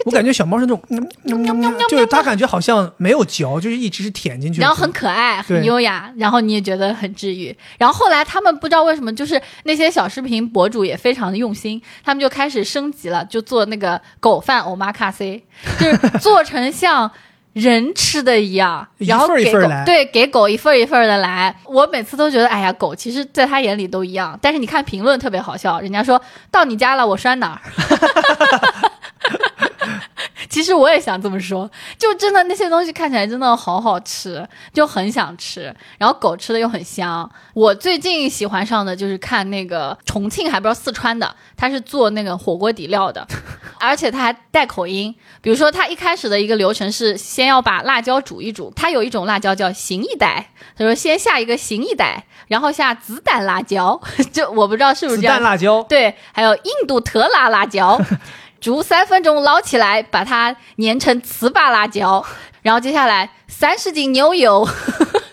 [0.04, 4.60] 我感觉小猫是那种，嗯嗯嗯嗯就是它感觉好像没有嚼，就是一直是舔进去。
[4.60, 7.56] 然后很可爱，很优雅，然后你也觉得很治愈。
[7.78, 15.44] 然后后来他们不知道为什么，就是那些小视频博主也非常的用心，他们就开始升级了，就做那个狗饭欧玛卡西，
[15.78, 17.10] 就是做成像。
[17.52, 19.50] 人吃的一样，然后给
[19.86, 21.56] 对给狗一份一份的来。
[21.64, 24.38] 我每次都觉得，哎呀，狗其实在他眼里都一样。
[24.42, 27.60] 但是你看评论特别好笑，人家说到你家了，我拴哪儿？
[30.56, 34.42] 其实我也想这么说， 就真的那些东西看起来真的好好吃，
[34.72, 35.64] 就很想吃。
[35.98, 37.30] 然后狗吃的又很香。
[37.52, 43.28] 我最近喜欢上的就是看那个重庆，还不知道四川的，他是做那个火锅底料的，
[43.78, 45.14] 而且他还带口音。
[45.42, 54.00] 比如说，他一开始的一个流程是先要把辣椒煮一煮，他有一种辣椒叫行一代，他说先下一个行一代，然后下子弹辣椒，
[54.32, 58.00] 就我不知道是不是子这样弹辣椒，对，还有印度特辣辣椒，
[58.60, 62.24] 煮三分钟捞起来，把它碾成糍粑辣椒，
[62.62, 64.66] 然后接下来三十斤牛油，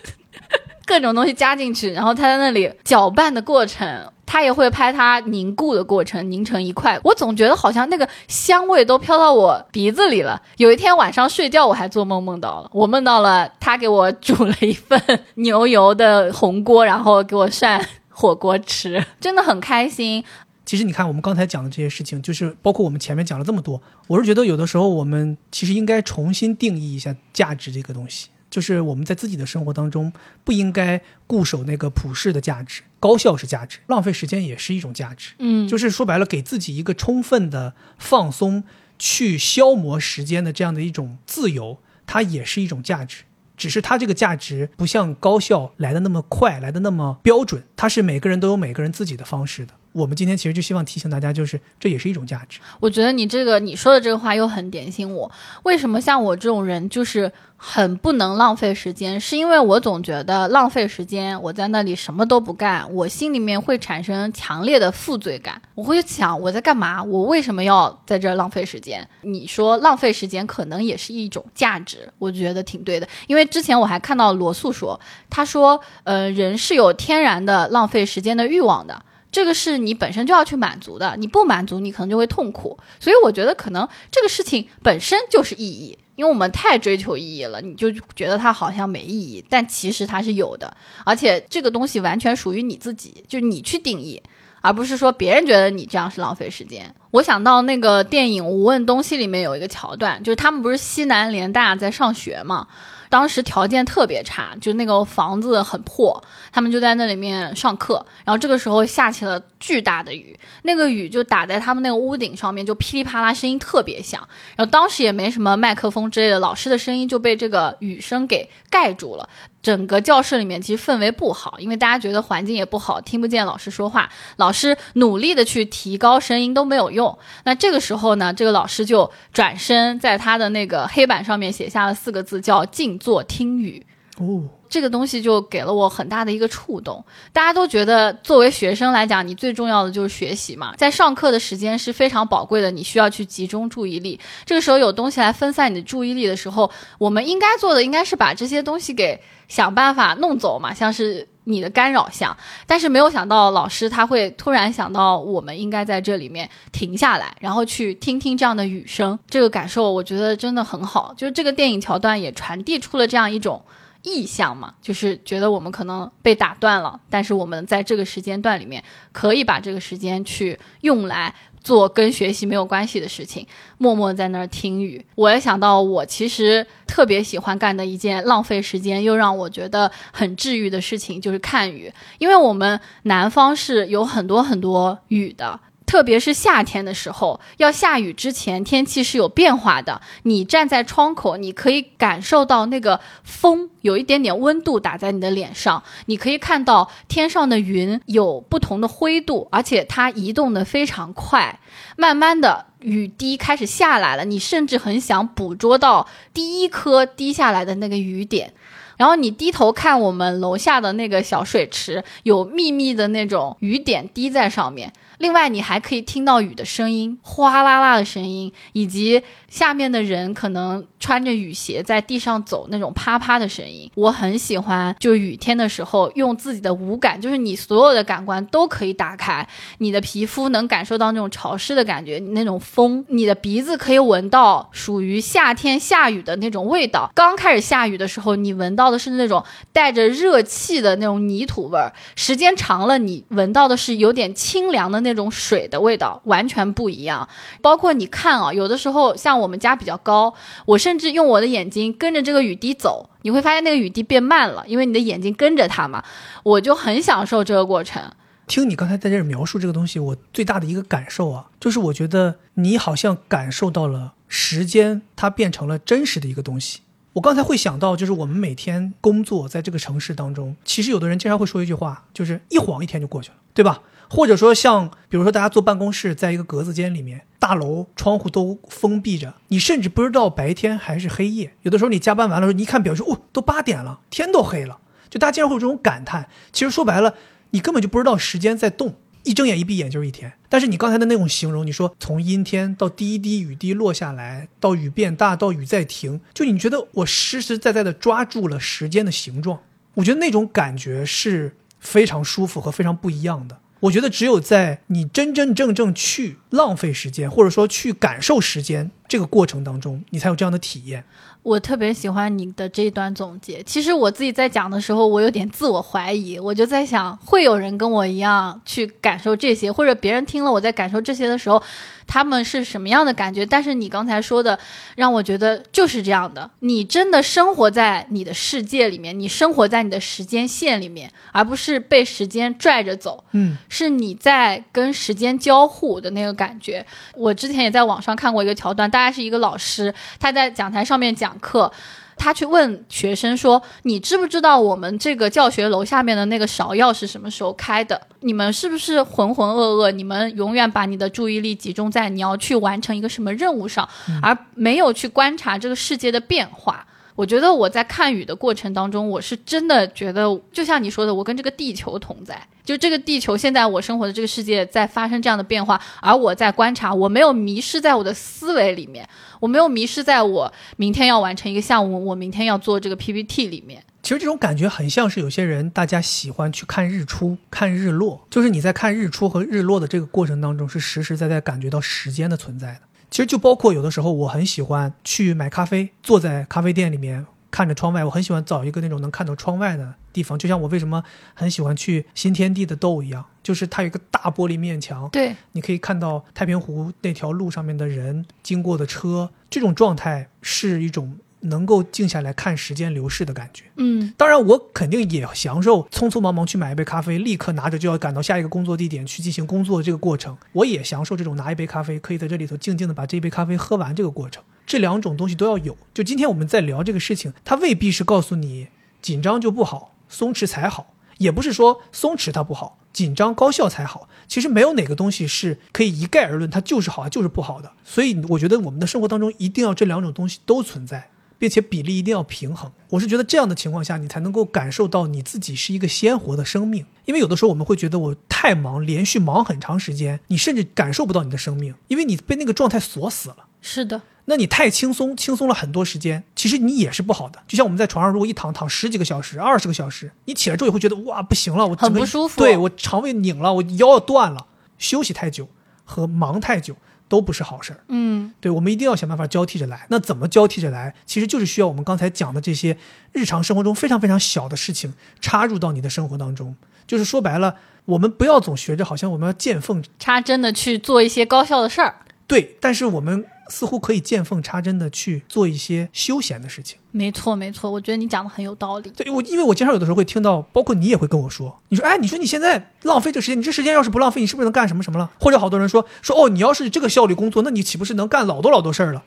[0.86, 4.10] 各种东西加进去，然后他在那里搅拌的过程。
[4.26, 6.98] 他也会拍它凝固的过程，凝成一块。
[7.04, 10.40] 我总觉得好像那个香味都飘到我鼻子里了。
[10.56, 15.00] 有一天晚上睡觉，我还做梦梦到了，我梦到了他给我煮了一份
[15.34, 20.24] 牛油的红锅，然后给我涮火锅吃，真的很开心。
[20.64, 28.28] 其实你看，我们刚才讲的这些事情，就是包括我们前面讲了这么多，我是觉得有的时候我们其实应该重新定义一下价值这个东西。
[28.50, 30.12] 就是我们在自己的生活当中，
[30.44, 35.32] 不应该固守那个普世的价值，高效是价值，浪费时间也是一种价值。
[35.40, 38.62] 嗯，就是说白了，给自己一个充分的放松，
[38.96, 43.24] 去消磨时间的这样的一种自由，它也是一种价值。
[43.56, 49.74] 只是它这个价值不像高效来的那么快，来的那么标准，它是每个人都有每个人自己的方式的。
[49.94, 52.58] 我们今天其实就希望提醒大家，就是这也是一种价值。
[52.80, 55.30] 我觉得你这个你说的这个话又很点醒我。
[55.62, 59.20] 为什么像我这种人就是很不能浪费时间？
[59.20, 65.62] 是因为我总觉得浪费时间，我在那里什么都不干，我心里面会产生强烈的负罪感。
[65.76, 67.00] 我会想我在干嘛？
[67.00, 69.08] 我为什么要在这儿浪费时间？
[69.22, 73.06] 你说浪费时间可能也是一种价值，我觉得挺对的。
[73.28, 74.98] 因为之前我还看到罗素说，
[75.30, 79.00] 他说，呃，人是有天然的浪费时间的欲望的。
[79.34, 82.78] 这个是你本身就要去满足的，你不满足，你可能就会痛苦。
[83.00, 90.72] 所以我觉得可能这个事情本身就是意义，因为我们太追求意义了，你就觉得它好像没意义，但其实它是有的，
[91.04, 94.22] 而且这个东西完全属于你自己，就是你去定义。
[94.60, 96.94] 而不是说别人觉得你这样是浪费时间。
[97.10, 102.66] 我想到那个电影《无问东西》里面有一个桥段，就是他们不是西南联大在上学嘛，
[103.14, 108.04] 当时条件特别差，就那个房子很破，他们就在那里面上课。
[108.24, 114.20] 然后这个时候下起了巨大的雨，那个雨就打在他们那个屋顶上面，就噼里啪啦声音特别响。
[114.56, 119.28] 然后当时也没什么麦克风之类的，老师的声音就被这个雨声给盖住了。
[119.64, 124.10] 整个教室里面其实氛围不好，因为大家觉得环境也不好，听不见老师说话。
[124.36, 127.18] 老师努力的去提高声音都没有用。
[127.44, 133.86] 那这个时候呢，这个老师就转身在他的那个黑板上面写下了四个字，叫“静坐听雨”。
[134.18, 137.04] 哦，这个东西就给了我很大的一个触动。
[137.32, 144.20] 大家都觉得作为学生来讲，你最重要的就是学习嘛，在上课的时间是非常宝贵的，你需要去集中注意力。
[144.44, 149.20] 这个时候有东西来分散你的注意力的时候，我们应该做的应该是把这些东西给。
[149.46, 152.34] 想办法弄走嘛，像是你的干扰项，
[152.66, 161.12] 但是没有想到老师他会突然想到，我们应该在这里面停下来，然后去听听这样的雨声，这个感受我觉得真的很好。
[161.14, 163.62] 就是这个电影桥段也传递出了这样一种
[164.04, 171.34] 意向嘛，就是觉得我们可能被打断了，但是我们在这个时间段里面可以把这个时间去用来。
[171.64, 173.46] 做跟学习没有关系的事情，
[173.78, 175.02] 默默在那儿听雨。
[175.14, 181.90] 我也想到，我其实特别喜欢干的一件浪费时间又让我觉得很治愈的事情，就是看雨。
[182.18, 185.58] 因为我们南方是有很多很多雨的。
[185.94, 190.00] 特别是夏天的时候，要下雨之前，天气是有变化的。
[190.24, 201.60] 你站在窗口，你可以感受到那个风有一点点温度打在你的脸上，你可以看到天上的云有不同的灰度，而且它移动的非常快。
[201.96, 208.52] 慢慢的，雨滴开始下来了，你甚至很想捕捉到第一颗滴下来的那个雨点。
[208.96, 214.92] 然后你低头看我们楼下的那个小水池，有密密的那种雨点滴在上面。
[215.18, 223.88] 另外，你还可以听到雨的声音，哗啦啦的声音，以及下面的人可能穿着雨鞋在地上走那种啪啪的声音。
[223.94, 229.46] 我很喜欢，就雨天的时候，用自己的五感，就是你所有的感官都可以打开。
[229.78, 237.10] 你的皮肤能感受到那种潮湿的感觉，那种风，你的鼻子可以闻到属于夏天下雨的那种味道。
[237.14, 245.03] 刚开始下雨的时候，你闻到的是那种带着热气的那种泥土味儿，时间长了，你闻到的是有点清凉的。
[245.04, 247.28] 那种水的味道完全不一样，
[247.62, 250.34] 包括你看啊，有的时候像我们家比较高，
[250.66, 256.02] 我甚至用我的眼睛跟着这个雨滴走，你会发现那个雨滴变慢了，因为你的眼睛跟着它嘛，
[256.42, 258.02] 我就很享受这个过程。
[258.46, 266.80] 听你刚才在这儿描述这个东西，我最大的一个感受啊，就是我觉得你好像感受到了时间，它变成了真实的一个东西。
[267.14, 273.80] 我刚才会想到，就是我们每天工作在这个城市当中，其实有的人经常会说一句话，就是一晃一天就过去了，对吧？
[274.08, 281.54] 或者说像，比如说大家坐办公室，在一个格子间里面，大楼窗户都封闭着，你甚至不知道白天还是黑夜。
[281.62, 284.78] 有的时候你加班完了时候，你一看表，说哦，都八点了，天都黑了。
[285.10, 286.28] 就大家经常会有这种感叹。
[286.52, 287.14] 其实说白了，
[287.50, 290.32] 你根本就不知道时间在动，一睁眼一闭眼就是一天。
[290.48, 299.60] 但是你刚才的那种形容，你说从阴天到第一滴雨滴落下来，到雨变大，到雨再停，就你觉得我实实在在的抓住了时间的形状。
[299.94, 303.60] 我觉得那种感觉是非常舒服和非常不一样的。
[303.84, 311.04] 我觉得只有在你真真正正去浪费时间，或者说去感受时间这个过程当中，你才有这样的体验。
[311.44, 313.62] 我特别喜欢你的这一段总结。
[313.62, 321.62] 其实我自己在讲的时候，我有点自我怀疑，我就在想，会有人跟我一样去感受这些，或者别人听了我在感受这些的时候。
[322.06, 323.46] 他们是什么样的感觉？
[323.46, 324.58] 但是你刚才说的，
[324.94, 326.50] 让我觉得就是这样的。
[326.58, 333.24] 你真的生活在你的世界里面，你生活在你的时间线里面，而不是被时间拽着走。
[333.32, 336.84] 嗯，是你在跟时间交互的那个感觉。
[337.14, 341.70] 我之前也在网上看过一个桥段，大概是一个老师他在讲台上面讲课。
[342.16, 348.00] 他去问学生说：“你知不知道我们这个教学楼下面的那个芍药是什么时候开的？
[348.20, 349.90] 你们是不是浑浑噩噩？
[349.90, 353.88] 你们永远把你的注意力集中在你要去完成一个什么任务上，
[354.22, 362.40] 而没有去观察这个世界的变化。”我觉得我在看雨的过程当中，我是真的觉得，就像你说的，我跟这个地球同在。
[362.64, 369.06] 就这个地球，现在我生活的这个世界在发生这样的变化，而我在观察，我没有迷失在我的思维里面，
[369.38, 373.84] 我没有迷失在我明天要完成一个项目，我明天要做这个 PPT 里面。
[374.02, 382.80] 其实这种感觉很像是有些人大家喜欢去看日出、看日落，就是你在看日出和日落的这个过程当中，是实实在在感觉到时间的存在的。
[383.10, 403.64] 其实就包括有的时候，我很喜欢去买咖啡，坐在咖啡店里面看着窗外，我很喜欢找一个那种能看到窗外的地方，就像我为什么很喜欢去新天地的豆一样，就是它有一个大玻璃面墙，对，你可以看到太平湖那条路上面的人经过的车，这种状态是一种能够静下来看时间流逝的感觉。
[403.76, 410.36] 嗯，当然，我肯定也享受匆匆忙忙去买一杯咖啡，立刻拿着就要赶到下一个工作地点去进行工作的这个过程。
[410.52, 414.42] 我也享受这种拿一杯咖啡，可以在这里头静静的把这一杯咖啡喝完这个过程。
[414.66, 415.76] 这两种东西都要有。
[415.92, 418.68] 就今天我们在聊这个事情，它未必是告诉你
[419.02, 424.08] 紧张就不好，松弛才好，也不是说松弛它不好，紧张高效才好。
[424.26, 427.72] 其实没有哪个东西是可以一概而论，它就是好，就是不好的。
[427.84, 431.10] 所以我觉得我们的生活当中一定要这两种东西都存在。
[431.44, 432.72] 并且比例一定要平衡。
[432.88, 436.86] 我是觉得这样的情况下，你才能够感受到你自己是一个鲜活的生命。
[437.04, 443.36] 因为有的时候我们会觉得我太忙，连续忙很长时间，你甚至感受不到你的生命，因为你被那个状态锁死了。
[443.60, 447.42] 是的，那你太轻松，轻松了很多时间，其实你也是不好的。
[447.46, 454.46] 就像我们在床上如果一躺躺十几个小时、二十个小时，你起来之后也会觉得哇不行了，我很不舒服对我肠胃拧了，我腰要断了。
[454.78, 455.46] 休息太久
[455.84, 456.74] 和忙太久
[457.08, 457.80] 都不是好事儿。
[457.88, 459.86] 嗯，对，我们一定要想办法交替着来。
[459.88, 460.94] 那怎么交替着来？
[461.06, 462.76] 其实就是需要我们刚才讲的这些
[463.12, 466.56] 日常生活中非常非常小的事情插入到你的生活当中。
[466.86, 471.96] 就是说白了，我们不要总学着好像我们要见缝插针的去做一些高效的事儿。
[472.26, 476.78] 对，但是我们似乎可以见缝插针的去做一些休闲的事情。
[476.90, 478.90] 没错，没错，我觉得你讲的很有道理。
[478.90, 485.10] 对我，因为我经常有的时候会听到，包括你也会跟我说，你说，哎，你说你现在浪费这时间，你这时间要是不浪费，你是不是能干什么什么了？
[485.18, 489.02] 或者好多人说说，哦，你要是这个效率工作，那你岂不是能干老多老多事儿了？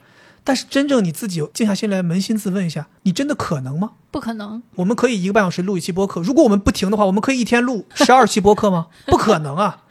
[0.48, 3.92] 但是真正你自己静下心来扪心自问一下，你真的可能吗？
[4.12, 8.88] 不可能，我们可以一个半小时录一期播客，如果我们不停的话，我们可以一天录 十二期播客吗？
[9.08, 9.84] 不可能啊！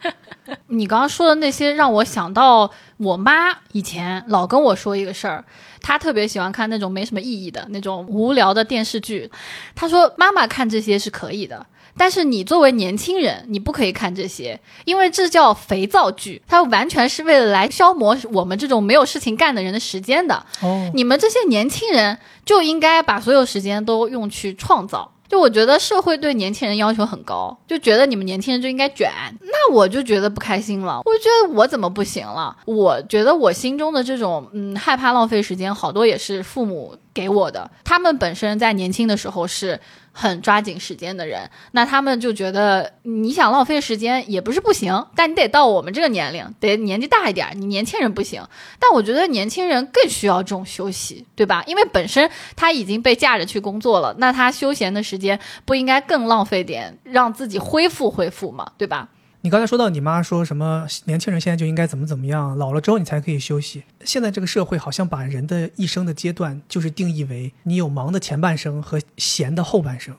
[0.69, 5.45] 你刚刚说的那些让我想到我妈以前老跟我说一个事儿，
[5.79, 9.29] 她特别喜欢看那种没什么意义的那种无聊的电视剧。
[9.75, 11.63] 她说妈妈看这些是可以的，
[11.97, 20.45] 但是你作为年轻人，你不可以看这些，因为这叫肥皂剧，它完全是为了来消磨我们这种没有事情干的人的时间的。
[20.61, 25.11] 哦，你们这些年轻人就应该把所有时间都用去创造。
[25.27, 31.01] 就我觉得社会对年轻人要求很高，就觉得你们年轻人就应该卷，那我就觉得不开心了。
[31.03, 32.55] 我觉得我怎么不行了？
[32.63, 37.69] 我觉得我心中的这种嗯害怕浪费时间，好多也是父母给我的。
[37.83, 39.77] 他们本身在年轻的时候是
[40.19, 48.43] 很抓紧时间的人，那他们就觉得你想浪费时间也不是不行，但你得到我们这个年龄，得年纪大一点，你年轻人不行。
[48.79, 51.63] 但我觉得年轻人更需要这种休息，对吧？
[51.67, 59.07] 因为本身他已经被架着去工作了，那他休闲的时间不应该更浪费点，让自己恢复恢复嘛，对吧？
[59.47, 63.81] 你刚才说到你妈说什么年轻人现在就应该怎么怎么样，老了之后你才可以休息。
[64.03, 70.13] 现在这个社会好像把人的一生的阶段就是定义为你有忙的前半生和闲的后半生。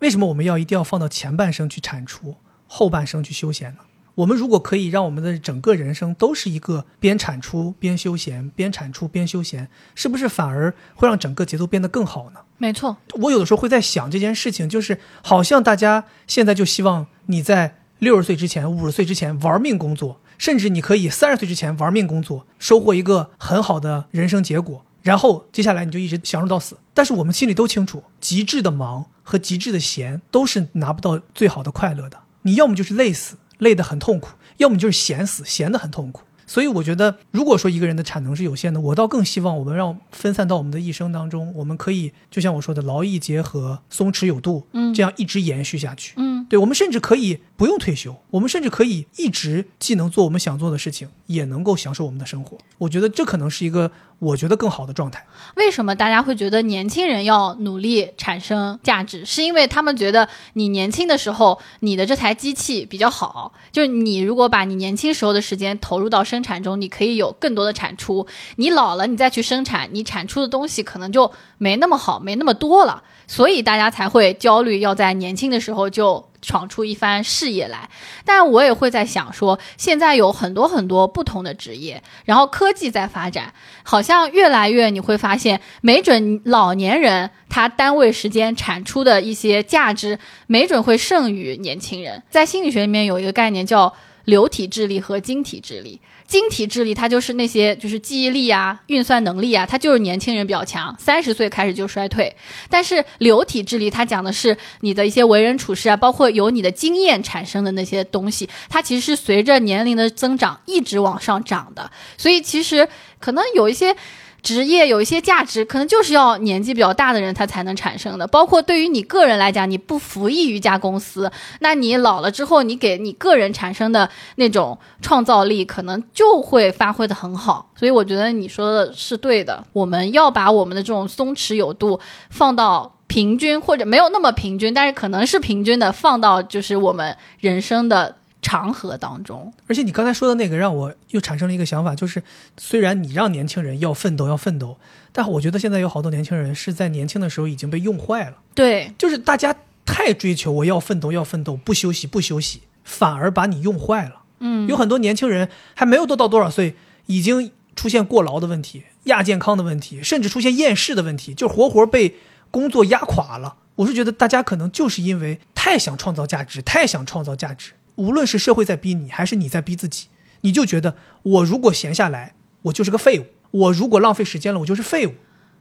[0.00, 2.34] 为什么我们要一定要放到前半生去产出，
[2.66, 3.78] 后半生去休闲呢？
[4.16, 12.40] 我们如果可以让我们的整个人生都是一个边产出边休闲，边产出边休闲，是不是反而会让整个节奏变得更好呢？
[12.58, 26.76] 没错，我有的时候会在想这件事情，就是好像大家现在就希望你在六十岁之前、五十岁之前玩命工作，甚至你可以三十岁之前玩命工作，收获一个很好的人生结果，然后接下来你就一直享受到死。
[26.92, 32.18] 但是我们心里都清楚，极致的忙和极致的闲都是拿不到最好的快乐的。
[32.42, 36.24] 你要么就是累死，累得很痛苦；要么就是闲死，闲得很痛苦。
[36.44, 46.14] 所以我觉得，如果说一个人的产能是有限的，我倒更希望我们让分散到我们的一生当中，我们可以就像我说的，劳逸结合，松弛有度，嗯这样一直延续下去。
[46.16, 52.58] 嗯，对我们甚至可以不用退休，我们甚至可以一直既能做我们想做的事情，也能够享受我们的生活。
[52.78, 55.24] 我觉得这可能是一个我觉得更好的状态。
[55.56, 59.24] 为什么大家会觉得年轻人要努力产生价值？
[59.24, 68.26] 是因为他们觉得你年轻的时候，你的这台机器比较好，就是你如果把你年轻时候的时间投入到生产中，你可以有更多的产出。
[68.56, 76.28] 你老了，你再去生产，你产出的东西可能就没那么好，没那么多了，所以大家才会焦虑，要在年轻的时候就。
[76.44, 77.88] 闯出一番事业来，
[78.24, 83.54] 但我也会在想说，现在有很多很多不不同的职业，然后科技在发展，
[83.84, 90.18] 好像越来越你会发现，没准老年人他单位时间产出的一些价值，
[90.48, 92.20] 没准会胜于年轻人。
[92.28, 93.94] 在心理学里面有一个概念叫
[94.24, 96.00] 流体智力和晶体智力。
[96.32, 102.34] 晶体智力它就是那些就是记忆力啊、运算能力啊，它就是年轻人比较强，三十岁开始就衰退。
[102.70, 111.90] 但是流体智力它讲的是你的一些为人处事啊，包括由你的经验产生的那些东西，它其实是随着年龄的增长一直往上涨的。
[112.16, 112.88] 所以其实
[113.20, 113.94] 可能有一些。
[114.42, 118.26] 职业有一些价值，可能就是要年纪比较大的人他才能产生的。
[118.26, 121.30] 包括对于你个人来讲，你不服役于一家公司，
[121.60, 127.70] 那你老了之后，你给你个人产生的那种创造力，可能就会发挥的很好。
[127.76, 138.16] 所以我觉得你说的是对的，我们要把我们的这种松弛有度放到平均或者没有那么平均，但是可能是平均的放到就是我们人生的。
[138.42, 142.22] 长河当中，而且你刚才说的那个让我又产生了一个想法，就是
[142.58, 144.76] 虽然你让年轻人要奋斗要奋斗，
[145.12, 148.36] 但我觉得现在有好多年轻人是在年轻的时候已经被用坏了。
[148.54, 149.54] 对，就是大家
[149.86, 154.22] 太追求我要奋斗要奋斗，不休息不休息，反而把你用坏了。
[154.40, 156.74] 嗯，有很多年轻人还没有都到多少岁，
[157.06, 162.16] 已经出现过劳的问题、亚健康的问题，甚至出现厌世的问题，就活活被
[162.50, 163.54] 工作压垮了。
[163.76, 167.72] 我是觉得大家可能就是因为太想创造价值，太想创造价值。
[167.96, 170.08] 无论是社会在逼你，还是你在逼自己，
[170.40, 175.14] 你就觉得我如果闲下来，我就是个废物；我如果浪费时间了，我就是废物。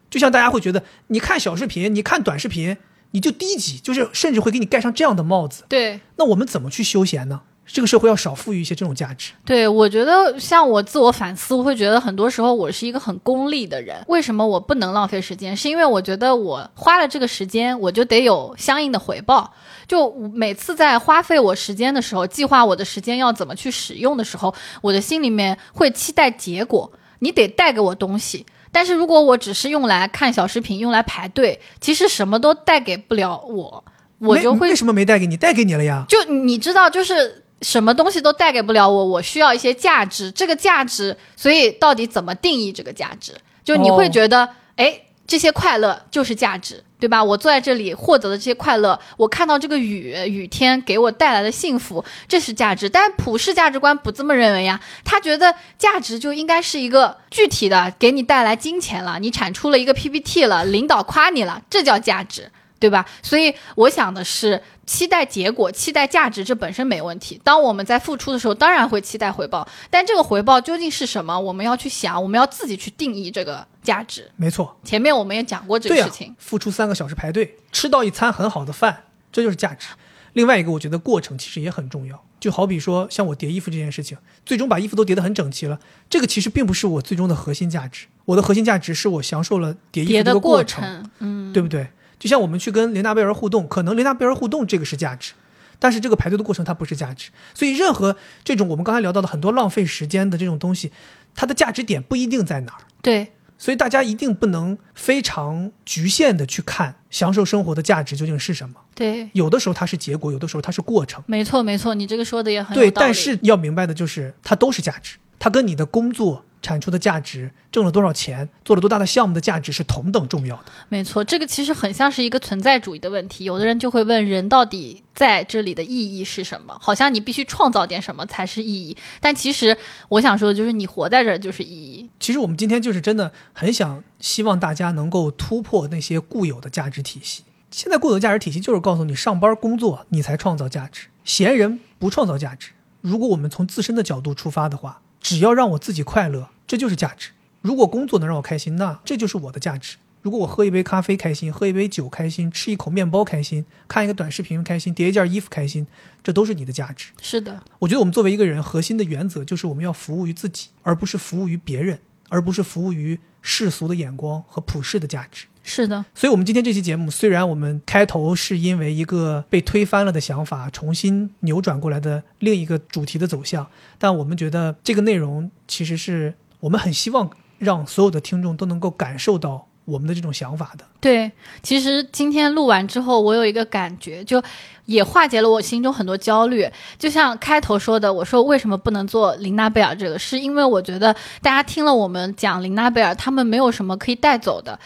[0.10, 2.78] 就像大家会觉得，你看小视频，你看短视频，
[3.12, 5.64] 你就低级，就是甚至会给你盖上这样的帽子。
[5.70, 7.42] 对，那我们怎么去休闲呢？
[7.74, 9.32] 这个社会要少赋予一些这种价值。
[9.46, 14.04] 对，我觉得像我自我反思，我会觉得很多时候我是一个很功利的人。
[14.08, 15.56] 为什么我不能浪费时间？
[15.56, 19.54] 是因为我觉得我花了这个时间，我就得有相应的回报。
[19.88, 26.92] 就每次在花费我时间的时候，计划我的时间要怎么去使用的时候，我的心里面会期待结果。
[27.20, 28.46] 你得带给我东西。
[28.72, 33.84] 但是如果我只是用来看小视频，用来排队，其实什么都带给不了我，
[34.20, 35.38] 我就会为什么没带给你？
[35.38, 36.06] 带给你了呀。
[36.10, 37.41] 就你知道，就是。
[37.62, 40.32] 什么东西都带给不了我，我需要一些价值。
[40.32, 43.34] 这个价值，所以到底怎么定义这个价值？
[43.64, 47.24] 就你会觉得，哎，这些快乐就是价值，对吧？
[47.24, 52.90] 我坐在这里获得的这些快乐，我看到这个雨雨天给我带来的幸福，这是价值。
[52.90, 62.52] 但普世价值观不这么认为呀，他觉得价值就应该是一个具体的，给你带来金钱了，你产出了一个 PPT 了，领导夸你了，这叫价值。
[62.82, 63.06] 对吧？
[63.22, 67.40] 所以我想的是，期待结果、期待价值，这本身没问题。
[67.44, 71.40] 当我们在付出的时候，当然会期待回报，但这个回报究竟是什么？
[71.40, 74.32] 我们要去想，我们要自己去定义这个价值。
[74.36, 76.36] 没错，前面我们也讲过这个事情。
[76.40, 79.90] 付出三个小时排队，吃到一餐很好的饭，这就是价值。
[80.34, 82.24] 另外一个，我觉得过程其实也很重要。
[82.40, 85.78] 就好比说，像我叠衣服这件事情，最终把衣服都叠得很整齐了，
[86.10, 88.08] 这个其实并不是我最终的核心价值。
[88.26, 91.88] 我的核心价值是我享受了叠衣服这个过程，嗯，对不对？
[92.22, 95.34] 就像我们去跟琳娜贝尔互动，可能琳娜贝尔互动这个是价值，
[95.80, 97.32] 但是这个排队的过程它不是价值。
[97.56, 100.92] 所以任何这种我们刚才聊到的很多浪费时间的这种东西，
[101.34, 102.82] 它的价值点不一定在哪儿。
[103.02, 108.76] 对，所以大家一定不能非常局限的去看享受生活的价值究竟是什么。
[108.94, 111.24] 对，有的时候它是结果，有的时候它是过程。
[111.26, 112.92] 没错，没错，你这个说的也很对。
[112.92, 116.46] 但是要明白的就是，它都是价值，它跟你的工作。
[116.64, 120.66] 产出的价值，挣了多少钱，做了多大的项目的价值是同等重要的。
[120.90, 123.46] 没错，这个其实很像是一个存在主义的问题。
[123.46, 126.78] 有的人就会问，人到底在这里的意义是什么？
[126.80, 128.96] 好像你必须创造点什么才是意义。
[129.20, 129.76] 但其实
[130.10, 132.08] 我想说的就是，你活在这儿就是意义。
[132.20, 137.44] 其实我们今天就是真的很想希望大家能够突破那些固有的价值体系。
[137.72, 142.74] 现在固有的价值体系就是告诉你，上班工作你才创造价值，闲人不创造价值。
[143.02, 145.02] 如果我们从自身的角度出发的话。
[145.22, 147.30] 只要让我自己快乐，这就是价值。
[147.62, 149.98] 如果工作能让我开心，那这就是我的价值。
[150.24, 155.88] 如果我喝一杯咖啡开心，喝一杯酒开心，吃一口面包开心，看一个短视频开心，叠一件衣服开心，
[156.24, 157.12] 这都是你的价值。
[157.22, 162.00] 是的，我觉得我们作为一个人，核心的原则就是我们要服务于自己，而不是服务于别人，
[162.30, 165.46] 而不是服务于世俗的眼光和普世的价值。
[165.64, 173.66] 是的，所以，我们今天这期节目，虽然我们开头是因为一个被推翻了的想法，重新扭转过来的另一个主题的走向，
[174.00, 180.86] 但我们觉得这个内容其实是我们很希望让所有的听众都能够感受到我们的这种想法的。
[181.00, 181.32] 对，
[181.62, 184.42] 其实今天录完之后，我有一个感觉，就
[184.86, 186.68] 也化解了我心中很多焦虑。
[186.98, 194.80] 就像开头说的，我说为什么不能做琳娜贝尔这个，是因为我觉得大家听了我们讲琳娜贝尔，他们没有什么可以带走的。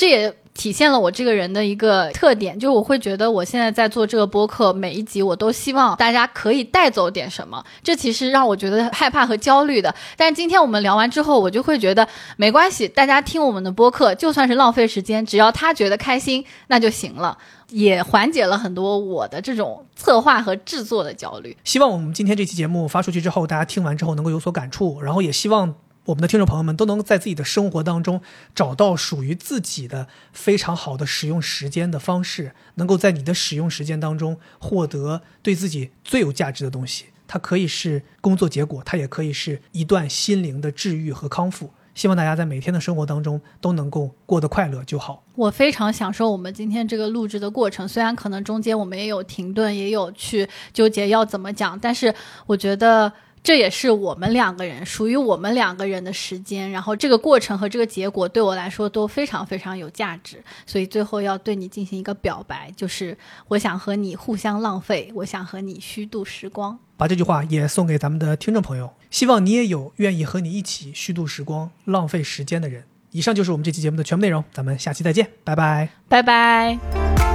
[0.00, 7.62] 这也体现了我这个人的一个特点，就是我会觉得我现在在做这个播客，每一集我都希望大家可以带走点什么。
[7.82, 9.94] 这其实让我觉得害怕和焦虑的。
[10.16, 17.36] 但是今天我们聊完之后，我就会觉得没关系，大家听我们的播客，就算是浪费时间，只要他觉得开心，那就行了，
[17.68, 21.54] 也缓解了很多我的这种策划和制作的焦虑。
[21.62, 25.74] 希望我们今天这期节目发出去之后，大家听完之后能够有所感触，然后也希望。
[26.10, 28.20] 我们的听众朋友们都能在自己的生活当中
[28.52, 37.06] 找到属于自己的非常好的使用时间的方式，能够在你的使用时间当中获得对自己最有价值的东西。
[37.28, 41.70] 它可以是工作结果，它也可以是一段心灵的治愈和康复。
[41.94, 45.22] 希望大家在每天的生活当中都能够过得快乐就好。
[45.36, 52.12] 我非常享受我们今天这个录制的过程，虽然可能中间我们也有停顿，也有去纠结要怎么讲，但是
[52.46, 53.12] 我觉得。
[53.42, 63.16] 这也是我们两个人属于我们两个人的时间，然后这个过程和这个结果对我来说都非常非常有价值，所以最后要对你进行一个表白，就是
[63.48, 66.78] 我想和你互相浪费，我想和你虚度时光。
[66.96, 72.84] 把这句话也送给咱们的听众朋友，希望你也有愿意和你一起虚度时光、浪费时间的人。
[73.12, 77.29] 以上就是我们这期节目的全部内容，咱们下期再见，拜拜，拜拜。